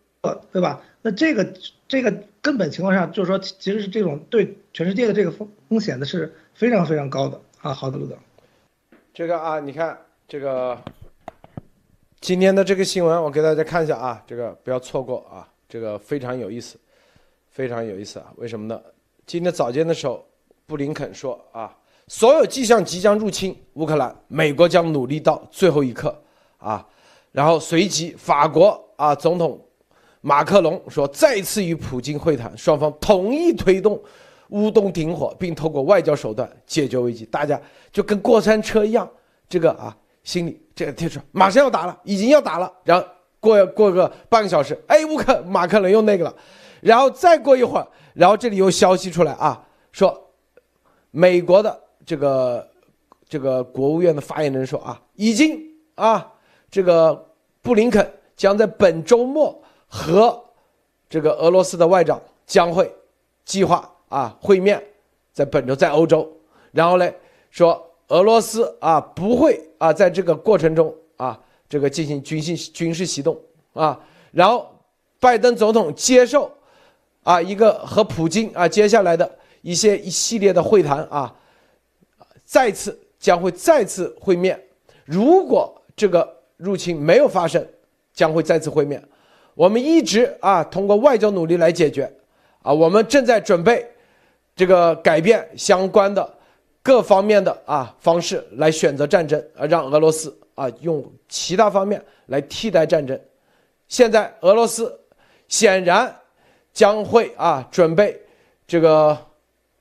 [0.51, 0.83] 对吧？
[1.01, 1.51] 那这个
[1.87, 8.17] 这个根本情况下就是说，其实是这种对全世界的这个风风险的是非常非常高的啊，好的，陆总。
[9.13, 10.77] 这个啊，你看这个
[12.21, 16.79] 今天的这个新闻，我给大家看一下啊，这个不要错过啊，这个非常有意思，
[17.49, 18.31] 非常有意思啊。
[18.37, 18.81] 为什么呢？
[19.25, 20.25] 今天早间的时候，
[20.65, 21.75] 布林肯说啊，
[22.07, 26.17] 所有迹象即将入侵乌克兰，美国将努力到最后一刻
[26.59, 26.87] 啊。
[27.33, 29.59] 然后随即法国啊总统
[30.21, 34.01] 马克龙说，再次与普京会谈，双方同意推动。
[34.49, 37.59] 乌东停火，并透过外交手段解决危机，大家
[37.91, 39.09] 就跟过山车一样，
[39.47, 43.07] 这个啊，心里这个听说马上要打了，已经要打了，然后
[43.39, 46.35] 过过个半个小时，哎，乌克马克龙又那个了，
[46.81, 50.31] 然后再过一会儿，然后这里有消息出来啊，说
[51.11, 52.67] 美国的这个
[53.27, 55.59] 这个国务院的发言人说啊，已经
[55.95, 56.33] 啊，
[56.71, 60.43] 这个布林肯将在本周末和
[61.07, 62.91] 这个俄罗斯的外长将会
[63.45, 63.87] 计划。
[64.09, 64.83] 啊，会面
[65.31, 66.27] 在本周在欧洲，
[66.71, 67.09] 然后呢，
[67.51, 73.39] 说俄罗斯啊不会啊在这个过程中啊这个进行军事军事行动
[73.73, 73.99] 啊，
[74.31, 74.67] 然后
[75.19, 76.51] 拜登总统接受
[77.21, 81.33] 啊一个和普京啊接下来的一些一系列的会谈啊，
[82.43, 84.59] 再次将会再次会面，
[85.05, 87.63] 如果这个入侵没有发生，
[88.11, 89.01] 将会再次会面，
[89.53, 92.11] 我们一直啊通过外交努力来解决
[92.63, 93.87] 啊，我们正在准备。
[94.59, 96.37] 这个改变相关的
[96.83, 103.17] 各方面的啊方式来选择战争啊，让俄罗斯啊用其他方面来替代战争。
[103.87, 104.99] 现在俄罗斯
[105.47, 106.13] 显然
[106.73, 108.21] 将会啊准备
[108.67, 109.17] 这个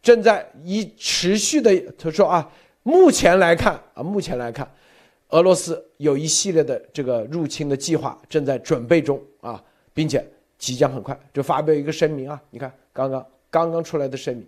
[0.01, 2.49] 正在以持续的他说啊，
[2.85, 4.73] 目前来看啊，目前来看，
[5.31, 9.61] 俄罗斯有一系列的这个入侵的计划正在准备中啊，
[9.93, 10.25] 并且
[10.57, 14.47] 即将很快就发表一个声明啊，你看刚刚刚刚出来的声明。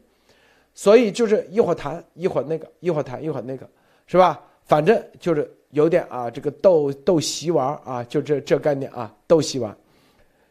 [0.75, 3.69] 所以就是一会儿谈一会儿那个，一会儿谈一会儿那个，
[4.07, 4.41] 是吧？
[4.65, 9.77] 反正就是有点啊，这个斗斗席玩啊，就这这概念啊，斗席玩。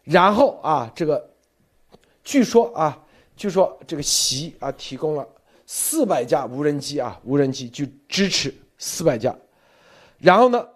[0.04, 1.30] 然后啊，这个
[2.24, 3.02] 据说啊，
[3.38, 5.26] 据说这个习啊提供了
[5.66, 9.34] 四百架无人机啊，无人机就支持四百架。
[10.18, 10.68] 然后呢，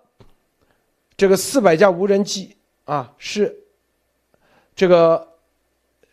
[1.18, 3.54] 这个四百架无人机啊是
[4.74, 5.28] 这个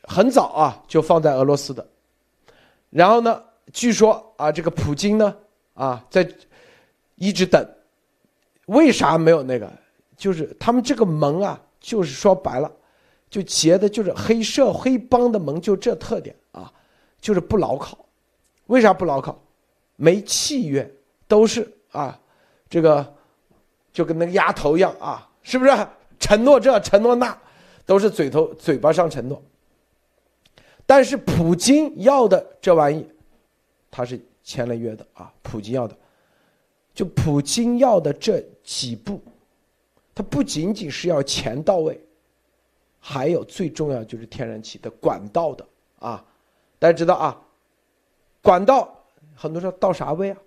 [0.03, 1.87] 很早啊就放在俄罗斯的。
[2.91, 3.43] 然后呢？
[3.73, 5.37] 据说啊，这个普京呢，
[5.75, 6.29] 啊，在
[7.15, 7.65] 一直等，
[8.67, 9.73] 为啥没有那个？
[10.17, 12.71] 就是他们这个盟啊，就是说白了，
[13.31, 16.73] 就结的就是黑社黑帮的盟，就这特点啊，
[17.21, 17.97] 就是不牢靠。
[18.67, 19.41] 为啥不牢靠？
[19.95, 20.93] 没契约，
[21.29, 22.19] 都是啊，
[22.69, 23.15] 这个
[23.93, 25.71] 就跟那个丫头一样啊，是不是？
[26.19, 27.39] 承诺这，承诺那，
[27.87, 29.41] 都是嘴头嘴巴上承诺。
[30.91, 33.09] 但是普京要的这玩意，
[33.93, 35.33] 他是签了约的啊。
[35.41, 35.97] 普京要的，
[36.93, 39.23] 就普京要的这几步，
[40.13, 41.97] 他不仅仅是要钱到位，
[42.99, 45.65] 还有最重要就是天然气的管道的
[46.01, 46.27] 啊。
[46.81, 47.41] 大家知道啊，
[48.43, 48.93] 管道
[49.37, 50.39] 很多说到啥位啊？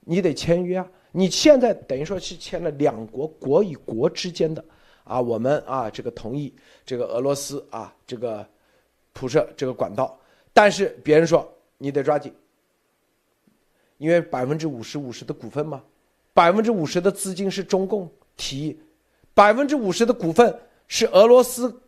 [0.00, 0.86] 你得签约啊。
[1.12, 4.62] 你现在等于说是签了两国国与国之间的
[5.02, 8.46] 啊，我们啊这个同意这个俄罗斯啊这个。
[9.14, 10.18] 铺设这个管道，
[10.52, 12.34] 但是别人说你得抓紧，
[13.96, 15.82] 因为百分之五十五十的股份嘛，
[16.34, 18.80] 百分之五十的资金是中共提议，
[19.32, 20.54] 百分之五十的股份
[20.88, 21.80] 是俄罗斯，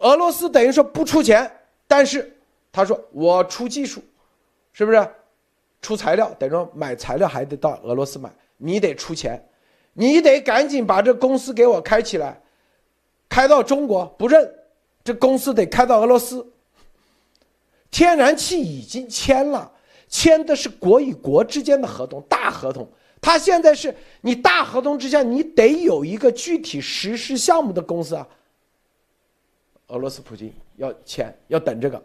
[0.00, 1.50] 俄罗斯等于说不出钱，
[1.86, 2.36] 但是
[2.70, 4.02] 他说我出技术，
[4.72, 5.08] 是不是？
[5.82, 9.40] 出材料等于说买材料还得到俄罗斯买，你得出钱，
[9.92, 12.40] 你得赶紧把这公司给我开起来，
[13.28, 14.52] 开到中国不认，
[15.04, 16.44] 这公司得开到俄罗斯。
[17.96, 19.72] 天然气已经签了，
[20.06, 22.86] 签的是国与国之间的合同，大合同。
[23.22, 28.28] 他现在是你大合同之下，你得有一个具体实施项目的公司啊。
[29.86, 32.04] 俄罗斯普京要签，要等这个，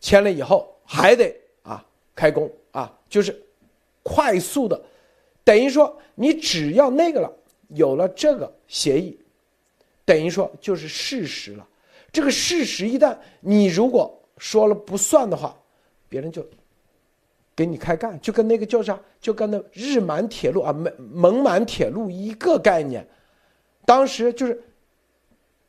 [0.00, 1.34] 签了以后还得
[1.64, 1.84] 啊
[2.14, 3.36] 开工啊，就是
[4.04, 4.80] 快速的，
[5.42, 7.28] 等于说你只要那个了，
[7.70, 9.18] 有了这个协议，
[10.04, 11.66] 等于说就是事实了。
[12.12, 14.16] 这个事实一旦你如果。
[14.42, 15.56] 说了不算的话，
[16.08, 16.44] 别人就
[17.54, 23.06] 给你开干，就跟那个叫啥，就跟那日满铁路啊、蒙蒙满铁路一个概念。
[23.86, 24.60] 当时就是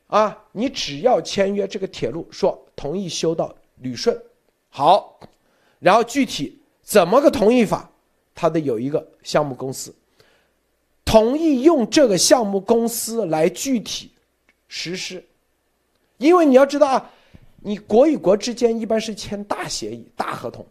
[0.08, 4.20] 啊，你只要签约这个铁路，说同意修到旅顺，
[4.70, 5.20] 好，
[5.78, 7.88] 然后具体怎么个同意法，
[8.34, 9.94] 他得有一个项目公司，
[11.06, 14.12] 同意用这个项目公司来具体
[14.68, 15.24] 实施，
[16.18, 17.12] 因为你要知道啊。
[17.66, 20.66] 你国与国之间一般是签大协议、大合同，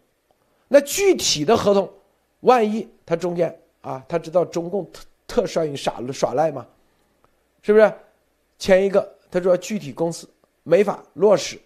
[0.69, 1.91] 那具体的合同，
[2.41, 6.67] 万一他中间啊，他知道中共特特善于耍耍赖吗？
[7.63, 7.93] 是不是？
[8.59, 10.29] 签一个他说具体公司
[10.63, 11.59] 没法落实，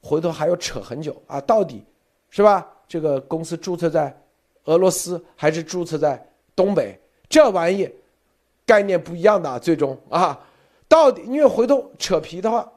[0.00, 1.84] 回头还要扯很久啊，到底
[2.30, 2.66] 是吧？
[2.88, 4.16] 这个公司注册在
[4.64, 6.98] 俄罗斯还是注册在东北？
[7.28, 7.88] 这玩意
[8.64, 10.40] 概念不一样的，最终啊，
[10.88, 12.72] 到底因为回头扯皮的话，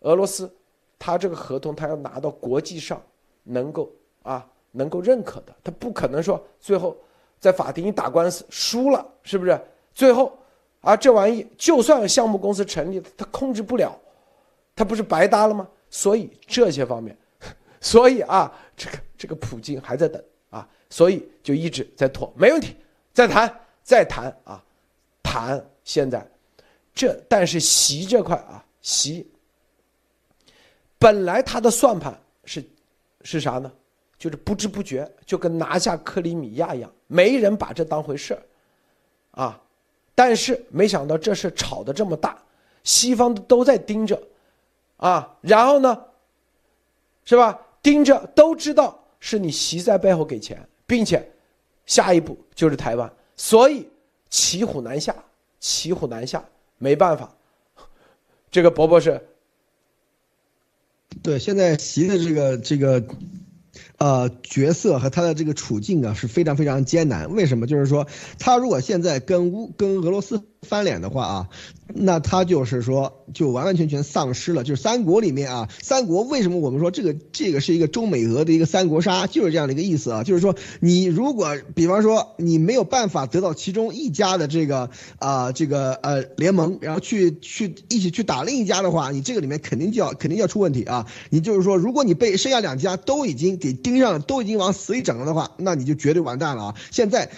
[0.00, 0.50] 俄罗斯
[0.98, 3.02] 他这个合同他要拿到国际上
[3.42, 3.90] 能够
[4.22, 6.96] 啊能够认可的，他不可能说最后
[7.38, 9.58] 在法庭一打官司输了，是不是？
[9.94, 10.36] 最后
[10.80, 13.98] 啊这玩意就算项目公司成立，他控制不了，
[14.74, 15.68] 他不是白搭了吗？
[15.88, 17.16] 所以这些方面，
[17.80, 22.76] 所以啊这个这个普京还在等啊，所以就一直在拖，没问题。
[23.12, 24.62] 再谈，再谈啊，
[25.22, 26.26] 谈现在，
[26.92, 29.26] 这但是习这块啊，习
[31.06, 32.64] 本来他的算盘是
[33.22, 33.70] 是啥呢？
[34.18, 38.42] 就是不知不觉就跟拿下克里米亚一样，没人把这当回事儿
[39.30, 39.62] 啊。
[40.16, 42.36] 但是没想到这事炒的这么大，
[42.82, 44.20] 西方都在盯着
[44.96, 46.04] 啊，然后呢，
[47.24, 47.56] 是吧？
[47.80, 51.24] 盯着都知道是你习在背后给钱，并且。
[51.84, 53.88] 下一步就是台湾，所以
[54.28, 55.14] 骑虎难下，
[55.60, 56.44] 骑虎难下，
[56.78, 57.32] 没办法。
[58.50, 59.24] 这个伯伯是，
[61.26, 63.04] 对，现在习的这个这个。
[63.98, 67.34] 呃，角色和他的这个处境啊是非常非常艰难。
[67.34, 67.66] 为什么？
[67.66, 68.06] 就是说，
[68.38, 71.48] 他如果现在跟乌跟俄罗斯翻脸的话啊，
[71.94, 74.64] 那他就是说，就完完全全丧失了。
[74.64, 80.24] 就是三国里面啊，三国为什么我们说这个这个是一个中美俄的一个三国杀，就是这样的一个意思啊。
[80.24, 91.06] 就是说，你如果比方说你没有办法得到其中一家的这个啊这个呃联盟，然后去去一起去打另一家的话，你这个里面肯定就要肯定要出问题啊。
[91.30, 93.76] 你就是说，如果你被剩下两家都已经给。
[93.86, 96.74] 盯上了都已经往死里整了的话，那你就绝对完蛋了啊！
[96.90, 97.30] 现在。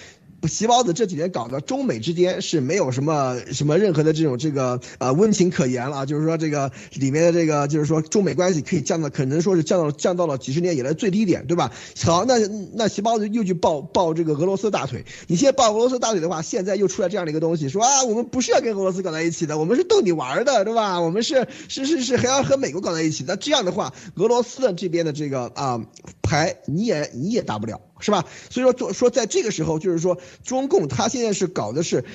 [0.47, 11.71] 席包子这几年搞的中美之间是没有什么什么任何的这种这个呃温情可言了，就是说这个里面的这个就是说中美关系可以降到可能说是降到降到了几十年以来最低点，对吧？
[12.03, 12.35] 好，那
[12.73, 20.99] 那席包子又去抱抱这个俄罗斯大腿，你现在抱俄罗斯大腿的话，现在又出来这样的一个东西，说啊我们不是要跟俄罗斯搞在一起的，我们是逗你玩的，对吧？
[20.99, 25.81] 我们是是是是还要和美国搞在一起，那这样的话，俄罗斯的这边的这个啊
[26.29, 27.81] 还你也你也打不了。
[27.99, 28.25] 是吧？
[28.49, 32.05] 所以说，说说在这个时候，就是说，中共他现在是搞的是，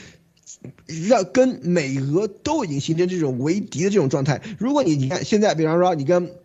[1.08, 4.40] 让跟美俄都已经形成这种为敌的这种状态。
[4.58, 6.43] 如果你你看现在，比方说你跟。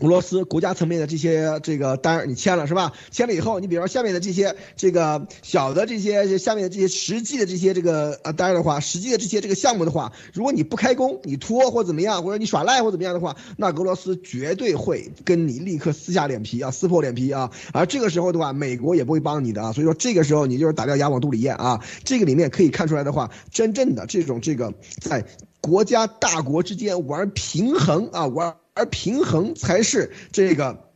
[0.00, 2.92] 俄罗斯国家层面的这些这个单你签了是吧？
[3.10, 17.50] 签了以后，你比如说下面的这些这个小的这些下面的这些实际的这些这个呃单的话，实际的这些这个项目的话，如果你不开工，你拖或怎么样，或者你耍赖或怎么样的话，那俄罗斯绝对会跟你立刻撕下脸皮啊，撕破脸皮啊。
[17.72, 19.72] 而这个时候的话，美国也不会帮你的啊。
[19.72, 21.80] 所以说这个时候你就是打掉牙往肚里咽啊。
[22.04, 25.24] 这个里面可以看出来的话，真正的这种这个在
[25.60, 28.54] 国家大国之间玩平衡啊，玩。
[28.78, 30.87] 而平衡才是这个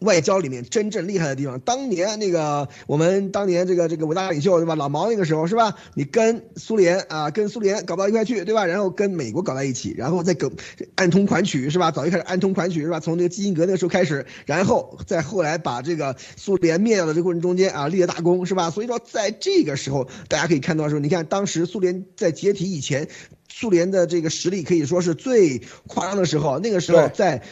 [0.00, 1.58] 外交里面真正厉害的地方。
[1.60, 4.74] 当年那个我们当年这个这个伟大领袖对吧？
[4.74, 5.74] 老毛那个时候是吧？
[5.94, 8.66] 你跟苏联啊，跟苏联搞不到一块去对吧？
[8.66, 10.50] 然后跟美国搞在一起，然后再跟
[10.96, 11.90] 暗通款曲是吧？
[11.90, 13.00] 早就开始暗通款曲是吧？
[13.00, 18.70] 从那个基辛格那个时候开始，然后再后来把这个苏联灭掉的这个过程中间啊立了大功是吧？
[18.70, 23.08] 所以说在这个时候，大家可以看到说，你看当时苏联在解体以前。
[23.48, 27.42] 苏联的这个实力可以说是最夸张的时候，那个时候在。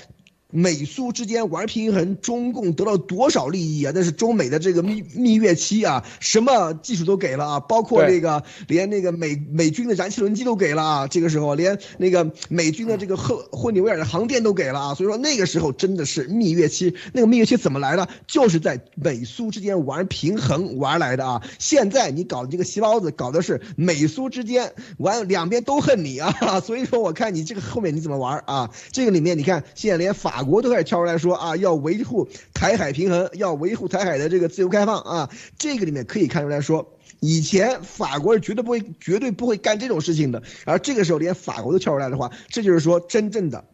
[0.56, 3.90] 美苏之间玩平衡，中共得到多少利益啊？
[3.92, 11.08] 那是中美的这个蜜蜜月期啊，什么技术都给了啊，包括这个连那个美美军的燃气轮机都给了啊。
[11.08, 14.94] 这个时候连那个美军的这个赫霍尼韦尔的航电都给了啊。
[14.94, 16.94] 所以说那个时候真的是蜜月期。
[17.12, 18.08] 那个蜜月期怎么来的？
[18.28, 21.42] 就是在美苏之间玩平衡玩来的啊。
[21.58, 26.32] 现在你搞这个细包子，搞的是美苏之间玩两边都恨你啊。
[26.64, 28.70] 所以说我看你这个后面你怎么玩啊？
[28.92, 30.43] 这个里面你看现在连法。
[30.44, 35.30] 国都开始跳出来说啊，要维护台海平衡，要维护台海的这个自由开放啊。
[35.58, 40.42] 这个里面可以看出来说，以前法国是绝对不会、绝对不会干这种事情的。
[40.64, 43.64] 而这个时候连法国都跳出来的话，这就是说真正的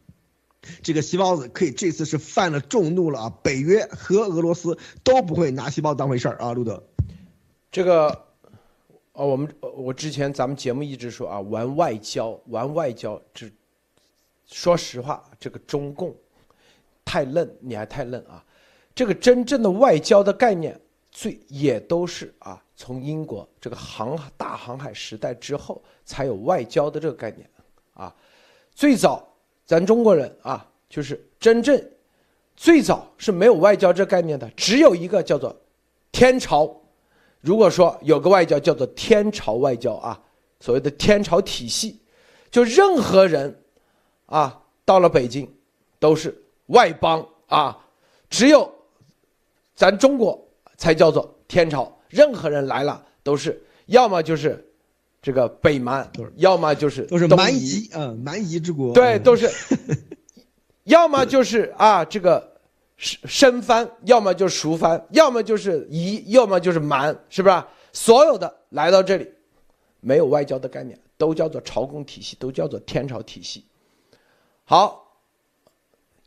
[0.82, 3.32] 这个西包子可以这次是犯了众怒了啊！
[3.42, 6.82] 北约和俄罗斯都不会拿西包当回事儿啊，路德。
[7.72, 8.08] 这个，
[9.12, 13.50] 哦，我们我之前咱们节目一直说啊，玩外交，玩外交，这
[14.46, 16.14] 说实话，这个中共。
[17.10, 18.44] 太嫩，你还太嫩啊！
[18.94, 20.80] 这个真正的外交的概念，
[21.10, 27.50] 最也都是啊，从英国这个航大航海时代之后才有外交的这个概念
[27.94, 28.14] 啊。
[28.72, 29.26] 最早
[29.66, 31.84] 咱中国人啊，就是真正
[32.54, 35.60] 最早是没有外交这概念的，只有一个叫做
[36.12, 36.72] 天朝。
[37.40, 40.22] 如果说有个外交叫做天朝外交啊，
[40.60, 42.00] 所谓的天朝体系，
[42.52, 43.64] 就任何人
[44.26, 45.52] 啊到了北京
[45.98, 46.40] 都是
[46.70, 47.78] 外邦啊，
[48.28, 48.68] 只有
[49.74, 51.96] 咱中国才叫做天朝。
[52.08, 54.68] 任何人来了都是要么就是
[55.22, 58.92] 这个北蛮，要么就是都是蛮夷啊，蛮夷之国。
[58.92, 59.48] 对，都是，
[60.84, 62.48] 要么就是啊这个。
[63.02, 67.64] 生生番，要么就是熟藩，要么就是夷，要么就是蛮，是不是？
[67.94, 69.26] 所有的来到这里，
[70.00, 73.64] 没有外交的概念，都叫做朝贡体系，都叫做天朝体系。
[74.66, 74.99] 好，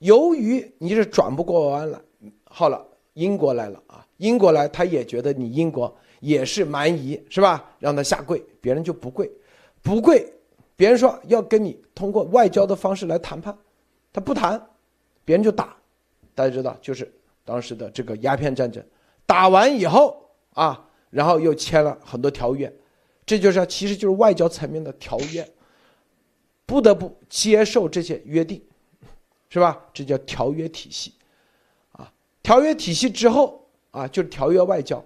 [0.04, 1.97] 由于你是转不过弯来，
[2.43, 7.72] 好了，英国来了啊，英国来，他也觉得你英国也是蛮夷，是吧？
[7.80, 9.32] 让他下跪，别人就不跪，
[9.82, 10.30] 不跪，
[10.76, 13.58] 别人说要跟你通过外交的方式来谈判，
[14.12, 14.62] 他不谈，
[15.24, 15.74] 别人就打。
[16.36, 17.10] 大家知道，就是
[17.45, 18.84] 当时的这个鸦片战争，
[19.26, 22.72] 打完以后啊，然后又签了很多条约，
[23.26, 25.49] 这就是其实就是外交层面的条约，
[26.66, 28.62] 不得不接受这些约定，
[29.54, 29.86] 是吧？
[29.93, 31.14] 这叫条约体系，
[31.91, 35.06] 啊，条约体系之后啊，就是条约外交。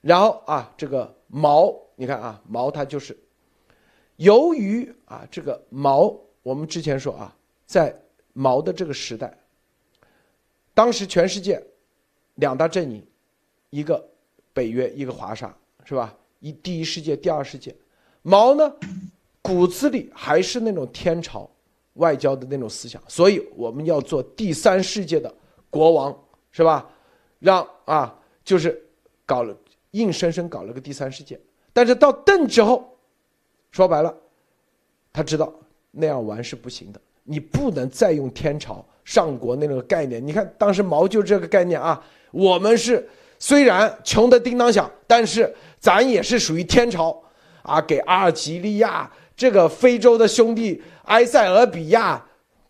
[0.00, 3.18] 然后啊，这个毛，你看啊，毛他就是，
[4.14, 8.00] 由于啊，这个毛，我们之前说啊，在
[8.32, 9.36] 毛的这个时代。
[10.72, 11.60] 当时全世界
[12.36, 13.04] 两大阵营，
[13.70, 14.08] 一个
[14.52, 15.52] 北约，一个华沙，
[15.84, 16.16] 是吧？
[16.38, 17.74] 一第一世界，第二世界。
[18.22, 18.72] 毛呢，
[19.42, 21.50] 骨子里还是那种天朝
[21.98, 25.32] 外交的那种思想，所以我们要做第三世界的
[25.70, 26.18] 国王，
[26.50, 26.88] 是吧？
[27.38, 28.82] 让啊，就是
[29.24, 29.56] 搞了，
[29.92, 31.38] 硬生生搞了个第三世界。
[31.72, 32.98] 但是到邓之后，
[33.70, 34.12] 说白了，
[35.12, 35.52] 他知道
[35.92, 38.84] 那样玩是不行的，你不能再用天朝。
[39.04, 47.18] 上国那个概念，你看当时毛就这个概念啊，我们是虽然穷的叮当响，但是咱也是属于天朝
[47.62, 52.22] 啊，给阿尔及利亚这个非洲的兄弟埃塞俄比亚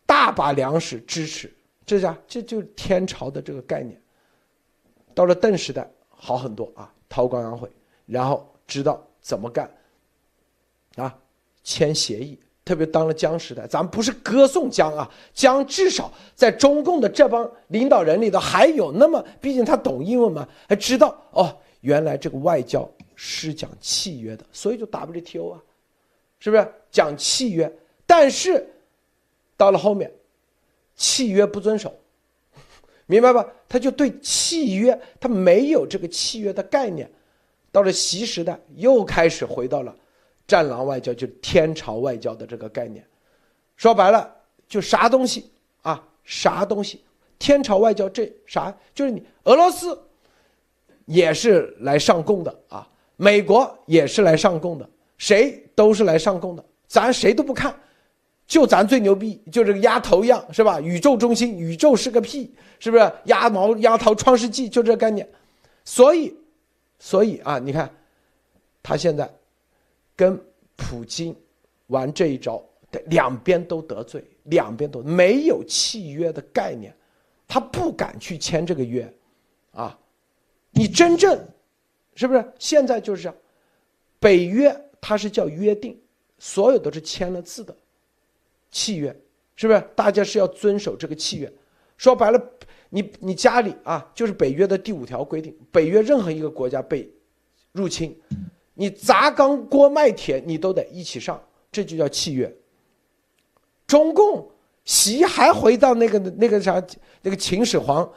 [0.04, 1.50] 大把粮食支持，
[1.86, 3.98] 这下这就是天朝的这个概念。
[5.14, 7.68] 到了邓时代好很多啊，韬光养晦，
[8.04, 9.68] 然后知道怎么干
[10.96, 11.18] 啊，
[11.64, 12.38] 签协议。
[12.66, 25.62] 特别当了江时代，咱们不是歌颂江啊，江至少在中共的这帮领导人里头还有那么，毕竟他懂英文嘛，还知道哦，原来这个外交是讲契约的，所以就 WTO 啊，
[26.39, 27.70] 是不是讲契约？
[28.07, 28.66] 但是
[29.57, 30.11] 到了后面，
[30.97, 31.95] 契约不遵守，
[33.07, 33.47] 明白吧？
[33.68, 37.11] 他就对契约他没有这个契约的概念，
[37.70, 39.95] 到了习时代又开始回到了。
[40.47, 43.07] 战狼外交就天朝外交的这个概念，
[43.76, 44.34] 说白了
[44.66, 47.05] 就啥东西啊，啥东西，
[47.39, 50.01] 天朝外交这啥就是你俄罗斯
[51.05, 57.78] 也是来上供的啊，美国也是来上供的，谁都是来上供的，咱谁都不看，
[58.46, 60.80] 就咱最牛逼，就这个鸭头一样是吧？
[60.80, 63.12] 宇宙中心，宇宙是个屁，是不是？
[63.24, 65.28] 鸭毛鸭头创世纪就这概念，
[65.84, 66.34] 所以，
[66.98, 67.90] 所以啊，你看
[68.82, 69.30] 他现在。
[70.16, 70.36] 跟
[70.74, 71.32] 普京
[71.86, 72.60] 玩这一招，
[73.06, 76.92] 两边都得罪，两边都没有契约的概念，
[77.46, 79.08] 他不敢去签这个约，
[79.70, 79.96] 啊，
[80.72, 81.38] 你真正
[82.16, 83.36] 是不是现在就是这样？
[84.18, 85.99] 北约它是叫约定，
[86.38, 87.74] 所有都是签了字的
[88.70, 89.14] 契约，
[89.57, 89.82] 是不是？
[89.94, 91.53] 大家是要遵守这个契约。
[91.96, 92.40] 说白了，
[92.90, 97.11] 你你家里啊，就是北约的第五条规定，北约任何一个国家被
[97.72, 98.16] 入侵。
[98.74, 101.42] 你砸缸锅卖铁，你都得一起上，
[101.72, 102.55] 这就叫契约。
[103.86, 104.49] 中共
[104.84, 106.80] 习还回到那个那个啥
[107.22, 108.09] 那个秦始皇，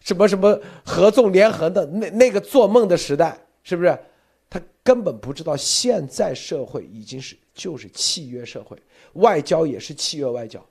[0.00, 3.98] 什么什么合纵连横的那那个做梦的时代，是不是？
[4.52, 8.76] 他根本不知道现在社会已经是就是契约社会，
[9.14, 10.62] 外交也是契约外交。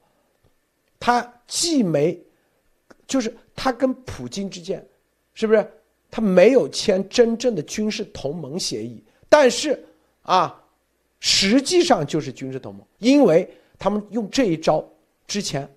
[0.99, 2.15] 他既没，
[3.07, 4.88] 就是他跟普京之间，
[5.34, 5.67] 是不是？
[6.11, 9.03] 他没有签真正的军事同盟协议。
[9.27, 9.84] 但是，
[10.21, 10.63] 啊，
[11.19, 14.88] 实际上就是军事同盟，因为他们用这一招
[15.25, 15.67] 之前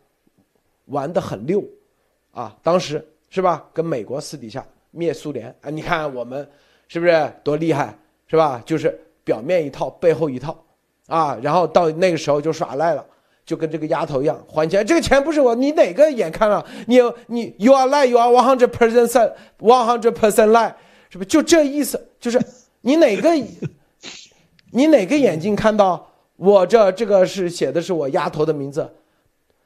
[0.86, 1.64] 玩的很溜，
[2.32, 3.66] 啊，当时是吧？
[3.72, 6.46] 跟美国私底下灭苏联啊，你看我们
[6.94, 8.62] 是不是多厉害，是吧？
[8.64, 10.56] 就是表面一套，背后一套，
[11.08, 13.04] 啊，然后到那个时候就耍赖了，
[13.44, 16.64] 就跟这个丫头一样还钱，这个钱不是我，你哪个眼看了？
[16.86, 20.72] 你你 you are lie, you are one hundred percent one hundred percent lie，
[21.10, 22.08] 是不是就这意思？
[22.20, 22.40] 就是。
[22.86, 23.34] 你哪个，
[24.70, 28.86] 你哪个眼睛看到我这这个是写的是我丫头的名字，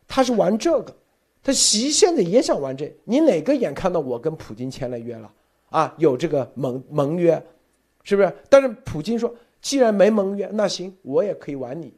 [0.07, 0.95] 他是玩这个，
[1.43, 5.29] 他习现在也想玩这，你哪个眼看到我跟普京签了约了
[5.71, 5.95] 啊？
[5.99, 7.43] 有这个盟盟约，
[8.03, 8.33] 是不是？
[8.49, 11.93] 但是普京说，既然没盟约，那行，我也可以玩你。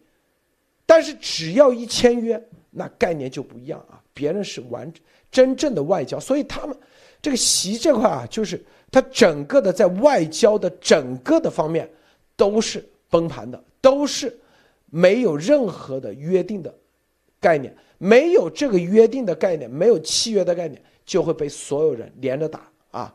[0.87, 4.03] 但是只要一签约，那概念就不一样啊！
[4.12, 4.93] 别人是玩
[5.31, 6.77] 真正的外交，所以他们
[7.23, 8.61] 这个习这块啊，就是
[8.91, 11.89] 他整个的在外交的整个的方面
[12.35, 14.37] 都是崩盘的，都是
[14.87, 16.75] 没有任何的约定的
[17.39, 23.14] 概念，没有这个约定的概念，没有契约的概念，就会被所有人连着打啊！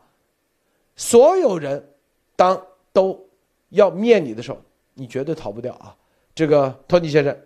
[0.96, 1.90] 所有人
[2.34, 3.28] 当都
[3.68, 4.60] 要灭你的时候，
[4.94, 5.94] 你绝对逃不掉啊！
[6.34, 7.36] 这个托尼先生。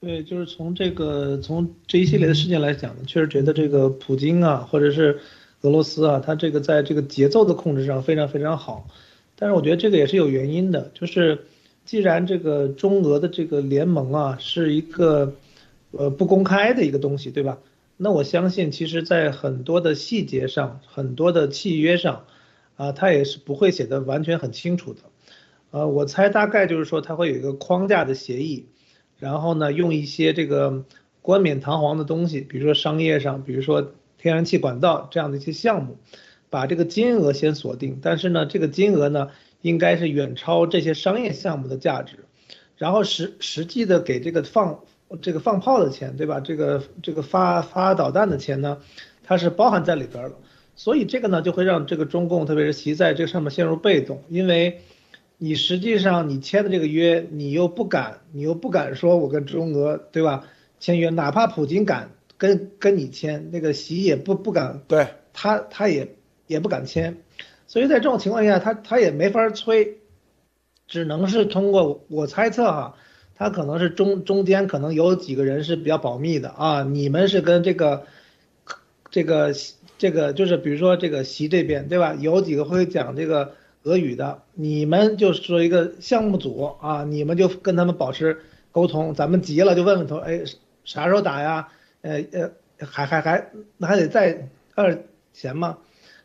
[0.00, 5.20] 对，就是从这个从这一系列的事件来讲呢，确实觉得这个普京啊，或者是
[5.60, 8.88] 俄罗斯啊，他这个在这个节奏的控制上非常非常好。
[9.36, 11.46] 但是我觉得这个也是有原因的，就是
[11.84, 15.34] 既然这个中俄的这个联盟啊是一个
[15.92, 17.58] 呃不公开的一个东西，对吧？
[17.96, 22.26] 那我相信其实在很多的细节上，很多的契约上，
[22.76, 25.00] 啊，他也是不会写的完全很清楚的。
[25.70, 28.66] 呃，我猜大概就是说他会有一个框架的协议。
[29.18, 30.84] 然后呢，用一些这个
[31.20, 35.98] 冠冕堂皇的东西，比如说商业上，比如说天然气管道这样的一些项目，
[36.50, 38.00] 把这个金额先锁定。
[38.02, 39.30] 但是呢，这个金额呢，
[39.60, 42.24] 应该是远超这些商业项目的价值。
[42.76, 44.80] 然后实实际的给这个放
[45.20, 46.40] 这个放炮的钱，对吧？
[46.40, 48.78] 这个这个发发导弹的钱呢，
[49.24, 50.32] 它是包含在里边了。
[50.76, 54.80] 所以这个呢，就会让这个中共，特别是习在这个上面陷入被动，因为。
[55.38, 60.44] 你实际上你签的这个约，你又不敢，你又不敢说我跟中俄对吧
[60.78, 66.14] 签约，哪怕普京敢跟跟你签，那个习也不不敢，对他他也
[66.46, 67.16] 也不敢签，
[67.66, 69.98] 所以在这种情况下，他他也没法催，
[70.86, 72.94] 只能是通过我猜测哈，
[73.42, 78.04] 他可能是中中间可能有几个人是比较保密的啊，你们是跟这个
[79.10, 79.52] 这个
[79.98, 83.54] 这个就是比如说这个习这边对吧，有几个会讲这个。
[83.84, 88.38] 俄语的，你们就是说一个项目组啊，你们就跟他们保持
[88.70, 90.44] 沟通，咱们急了就问问他，哎，
[90.84, 91.66] 啥时候打呀？
[92.02, 92.48] 呃呃，
[92.86, 94.96] 还还还，那还得再二
[95.32, 95.78] 钱吗？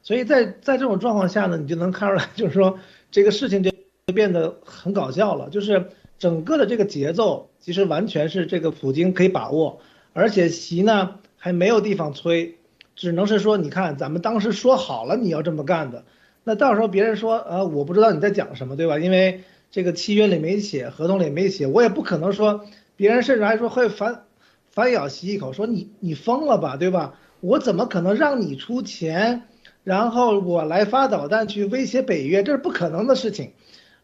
[0.03, 2.77] 所以在在这种状况下呢，你就能看出来，就是说
[3.09, 3.71] 这个事情就
[4.13, 5.83] 变得很搞笑了，就是
[6.19, 9.79] 整个的这个节奏其实完全是这个普京可以把握，
[10.13, 12.55] 而且习呢还没有地方催，
[12.95, 16.03] 只能是说，你看咱们当时说好了你要这么干的。
[16.43, 18.97] 那到时候别人说，呃，我不知道你在讲什么，对吧？
[18.99, 22.65] 因为这个契约里没写，合同里没写，我也不可能说，
[22.95, 24.23] 别人甚至还说会反
[24.71, 27.15] 反咬习一口，说你你疯了吧，对吧？
[27.41, 29.43] 我怎么可能让你出钱，
[29.83, 33.51] 然后我来发导弹去威胁北约，这是不可能的事情。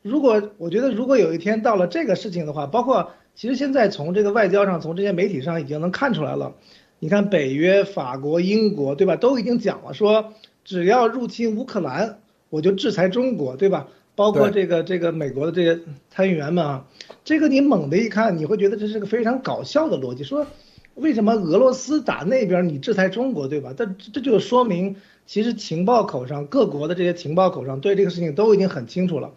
[0.04, 6.54] 如果我觉得如果有一天到了这个事情的话，包括其实现在从这个外交上，从这些媒体上已经能看出来了，
[7.00, 9.16] 你看北约、法国、英国，对吧？
[9.16, 10.34] 都已经讲了，说
[10.64, 12.20] 只要入侵乌克兰。
[12.50, 13.88] 我就制裁中国，对吧？
[14.14, 15.82] 包括这个这个美国的这些
[16.12, 16.86] 参议员们啊，
[17.26, 20.24] 这个你猛的一看，你会觉得这是个非常搞笑的逻辑。
[20.24, 20.46] 说
[20.94, 23.74] 为什么俄罗斯打那边，你制裁中国，对吧？
[23.76, 29.32] 这这就说明，其实情报口上各国的这些情报口上对这个事情都已经很清楚了，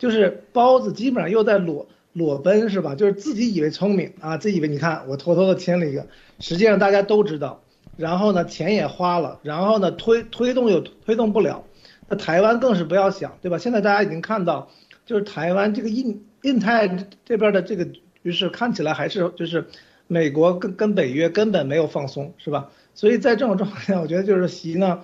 [0.00, 2.96] 就是包子基本上又在裸裸奔，是吧？
[2.96, 6.06] 就是自己以为聪明啊，自己以为你看我偷偷的签了一个，
[6.40, 7.62] 实际上大家都知道，
[7.96, 11.62] 然后呢钱也花了，然后呢推推动又推动不了。
[12.08, 13.58] 那台湾更是不要想，对吧？
[13.58, 14.68] 现在大家已经看到，
[15.06, 16.88] 就是台湾这个印印太
[17.24, 19.68] 这边的这个局势看起来还是就是
[20.08, 22.70] 美国跟跟北约根本没有放松，是吧？
[22.94, 25.00] 所以在这种状况下，我觉得就是习呢，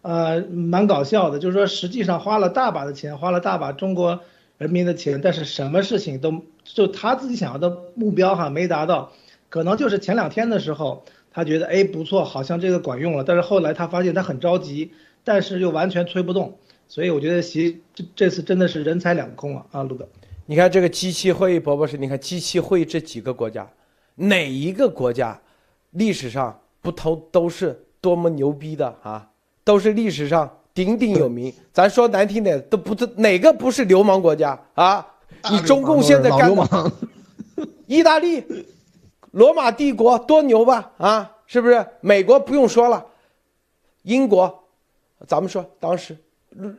[0.00, 4.20] 呃，蛮搞笑的，就是说实际上花了大把的钱，花了大把中国
[4.58, 9.12] 人民的钱，但是什么事情都就他自己想要的目标哈没达到，
[9.48, 14.92] 可能就是前两天的时候他觉得哎不错，好像这个管用了，但是后来他发现他很着急。
[15.28, 20.08] 但是又完全催不动，所以我觉得习这这次真的是人财两空了啊，陆哥。
[20.44, 23.68] 你看这个机器会议，博博士，你看机器会议这几个国家，
[24.14, 25.42] 哪一个国家
[25.90, 29.28] 历史上不都都是多么牛逼的啊？
[29.64, 31.50] 都是历史上鼎鼎有名。
[31.72, 35.04] 咱说难听点，都不是哪个不是流氓国家啊？
[35.50, 36.68] 你中共现在干嘛？
[37.86, 38.44] 意大利、
[39.30, 40.92] 罗马帝国多牛吧？
[40.98, 41.84] 啊，是不是？
[42.02, 43.04] 美国不用说了，
[44.02, 44.62] 英国。
[45.26, 46.14] 咱们说当时，
[46.50, 46.76] 日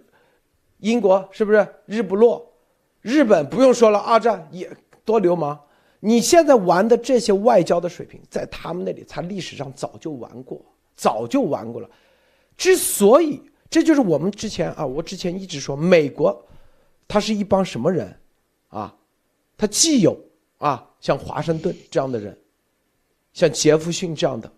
[0.77, 2.45] 英国是不是日不落？
[3.01, 4.69] 日本不用说了，二战也
[5.03, 5.59] 多流氓。
[5.99, 10.61] 你现在玩的这些外交的水平，在他们那里，他历史上早就玩过，
[10.95, 11.89] 早就玩过了。
[12.55, 16.45] 之所以，这就是我们之前啊，我之前一直说，美国，
[17.07, 18.17] 他是一帮什么人
[18.69, 18.95] 啊？
[19.57, 20.17] 他既有
[20.57, 22.37] 啊，像华盛顿这样的人，
[23.33, 24.51] 像杰弗逊这样的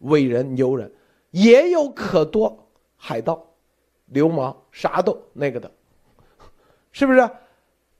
[0.00, 0.92] 伟人牛人，
[1.30, 3.44] 也有可多海盗、
[4.06, 5.70] 流氓、啥都那个的，
[6.92, 7.28] 是不是？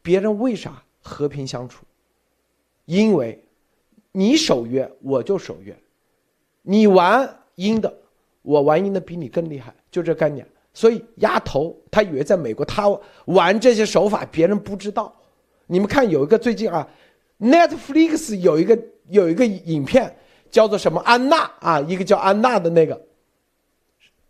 [0.02, 1.84] 别人为啥和平相处？
[2.84, 3.42] 因为，
[4.12, 5.74] 你守约我就守约，
[6.60, 7.92] 你玩阴的，
[8.42, 10.44] 我玩阴的比你更厉害，就这概念。
[10.72, 12.88] 所以丫头他以为在美国他
[13.26, 15.14] 玩这些手法别人不知道。
[15.68, 16.88] 你们看有一个最近啊
[17.38, 18.76] ，Netflix 有一个
[19.08, 20.16] 有一个影片
[20.50, 23.00] 叫做什么安娜啊，一个叫安娜的那个，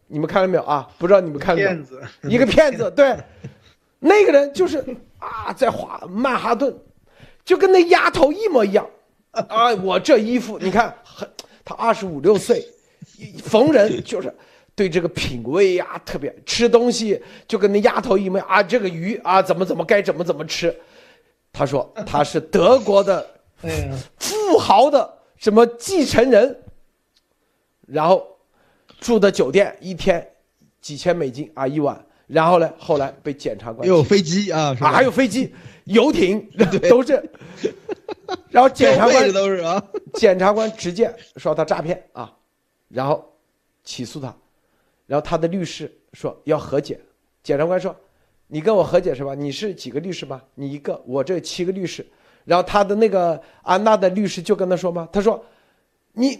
[0.06, 0.86] 你们看了没有啊？
[0.98, 1.82] 不知道你们看了没
[2.22, 2.30] 有？
[2.30, 3.16] 一个骗子，对，
[4.00, 4.84] 那个人就是
[5.18, 6.76] 啊，在华曼哈顿，
[7.42, 8.86] 就跟那丫头一模一样
[9.30, 9.72] 啊。
[9.76, 11.26] 我这衣服你看，很
[11.64, 12.62] 他二十五六岁，
[13.42, 14.30] 逢人就是。
[14.76, 20.74] 对这个品味呀，特别吃东西就跟那丫头一模啊，这个鱼啊，怎么怎么该怎么怎么吃。
[21.52, 23.24] 他说 他是德国的
[24.18, 26.60] 富豪的什么继承人，
[27.86, 28.26] 然后
[28.98, 30.28] 住的酒店一天
[30.80, 35.54] 几千美金啊一晚，然后呢，后来被检察官有飞机啊啊还有飞机
[35.84, 36.50] 游艇
[36.90, 37.30] 都是，
[38.50, 39.80] 然后检察官都是啊，
[40.14, 42.32] 检察官直接说他诈骗啊，
[42.88, 43.32] 然后
[43.84, 44.34] 起诉他。
[45.06, 46.98] 然后他的律师说要和解，
[47.42, 47.94] 检察官说
[48.48, 49.34] ：“你跟我和解是吧？
[49.34, 50.40] 你是几个律师吗？
[50.54, 52.06] 你一个，我这七个律师。”
[52.44, 55.08] 然后他的那个安娜的律师就跟他说吗？
[55.12, 55.42] 他说
[56.12, 56.38] ：“你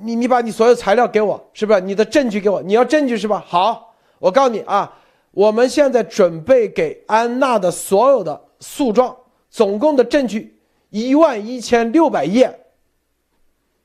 [0.00, 1.80] 你你把你所有材料给我，是不是？
[1.80, 3.42] 你的证据给我，你要证据是吧？
[3.46, 4.98] 好，我告诉你啊，
[5.30, 9.16] 我们现在准备给安娜的所有的诉状，
[9.50, 10.58] 总共的证据
[10.90, 12.60] 一万一千六百页，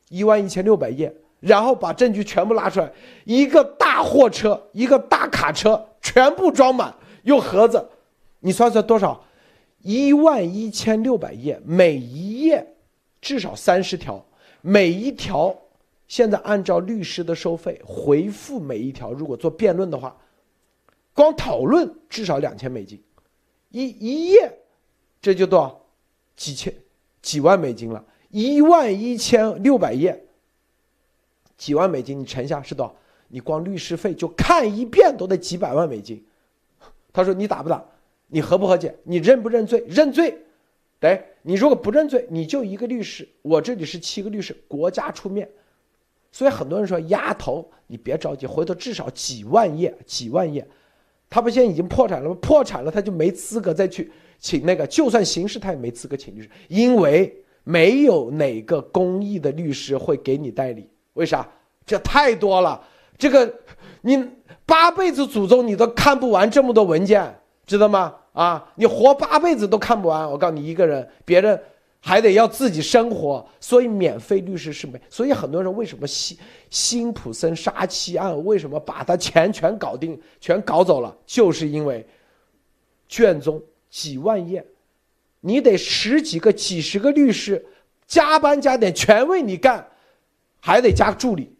[0.10, 2.92] 一万一千六百页。”然后把证据全部拉出来，
[3.26, 7.84] 一个大货车，一个大卡车，全部装满，用盒子，
[8.39, 9.26] 你算算多少？
[9.80, 12.76] 一万一千六百页，每一页
[13.20, 14.24] 至少三十条，
[14.62, 15.56] 每一条
[16.08, 20.16] 现在按照律师的收费回复每一条，如果做辩论的话，
[21.16, 23.04] 光讨论至少两千美金，
[23.70, 24.60] 一一页，
[25.20, 25.82] 这就多少？
[26.36, 26.72] 几千
[27.24, 30.24] 几万美金了，一万一千六百页。
[31.62, 32.95] 几万美金，你乘下是多少？
[33.28, 36.26] 你光律师费就看一遍都得几百万美金。
[37.14, 37.86] 他说你打不打？
[38.30, 38.95] 你和不和解？
[39.03, 39.84] 你认不认罪？
[39.88, 40.36] 认罪。
[40.99, 45.47] 对，你如果不认罪，你就一个律师，我这里是七个律师，国家出面。
[46.32, 50.68] 所以很多人说丫头，你别着急，回头至少几万页，几万页。
[51.30, 52.36] 他不现在已经破产了吗？
[52.41, 57.32] 破产了他就没资格再去请那个，就算刑事他也没资格请律师，因为
[57.64, 60.89] 没有哪个公益的律师会给你代理。
[61.22, 61.47] 为啥？
[61.86, 62.84] 这太多了，
[63.17, 63.53] 这个
[64.01, 64.28] 你
[64.65, 68.15] 八辈子祖宗你都看不完这么多文件，知道吗？
[68.34, 70.30] 啊，你活八辈子都看不完。
[70.30, 71.59] 我告诉你，一个人，别人
[71.99, 74.99] 还得要自己生活，所以免费律师是没。
[75.09, 76.38] 所以很多人为什么辛
[76.69, 82.07] 辛普森杀妻案为什么把他钱全搞定，全搞走了，就是因为
[83.07, 84.65] 卷宗几万页，
[85.41, 87.65] 你得十几个、几十个律师
[88.07, 89.86] 加班加点全为你干。
[90.62, 91.53] 还得加助理，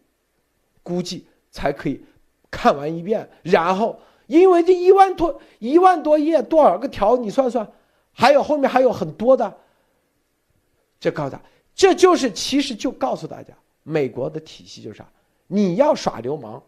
[0.82, 2.02] 估计才可以
[2.50, 3.28] 看完一遍。
[3.42, 7.16] 然后，因为这一万多一万多页，多少个条？
[7.16, 7.70] 你算算，
[8.12, 9.58] 还有后面还有很多的。
[11.00, 11.42] 这告诉他，
[11.74, 15.04] 这就是其实就告诉大家，美国的体系就是啥？
[15.48, 16.62] 你要耍流氓，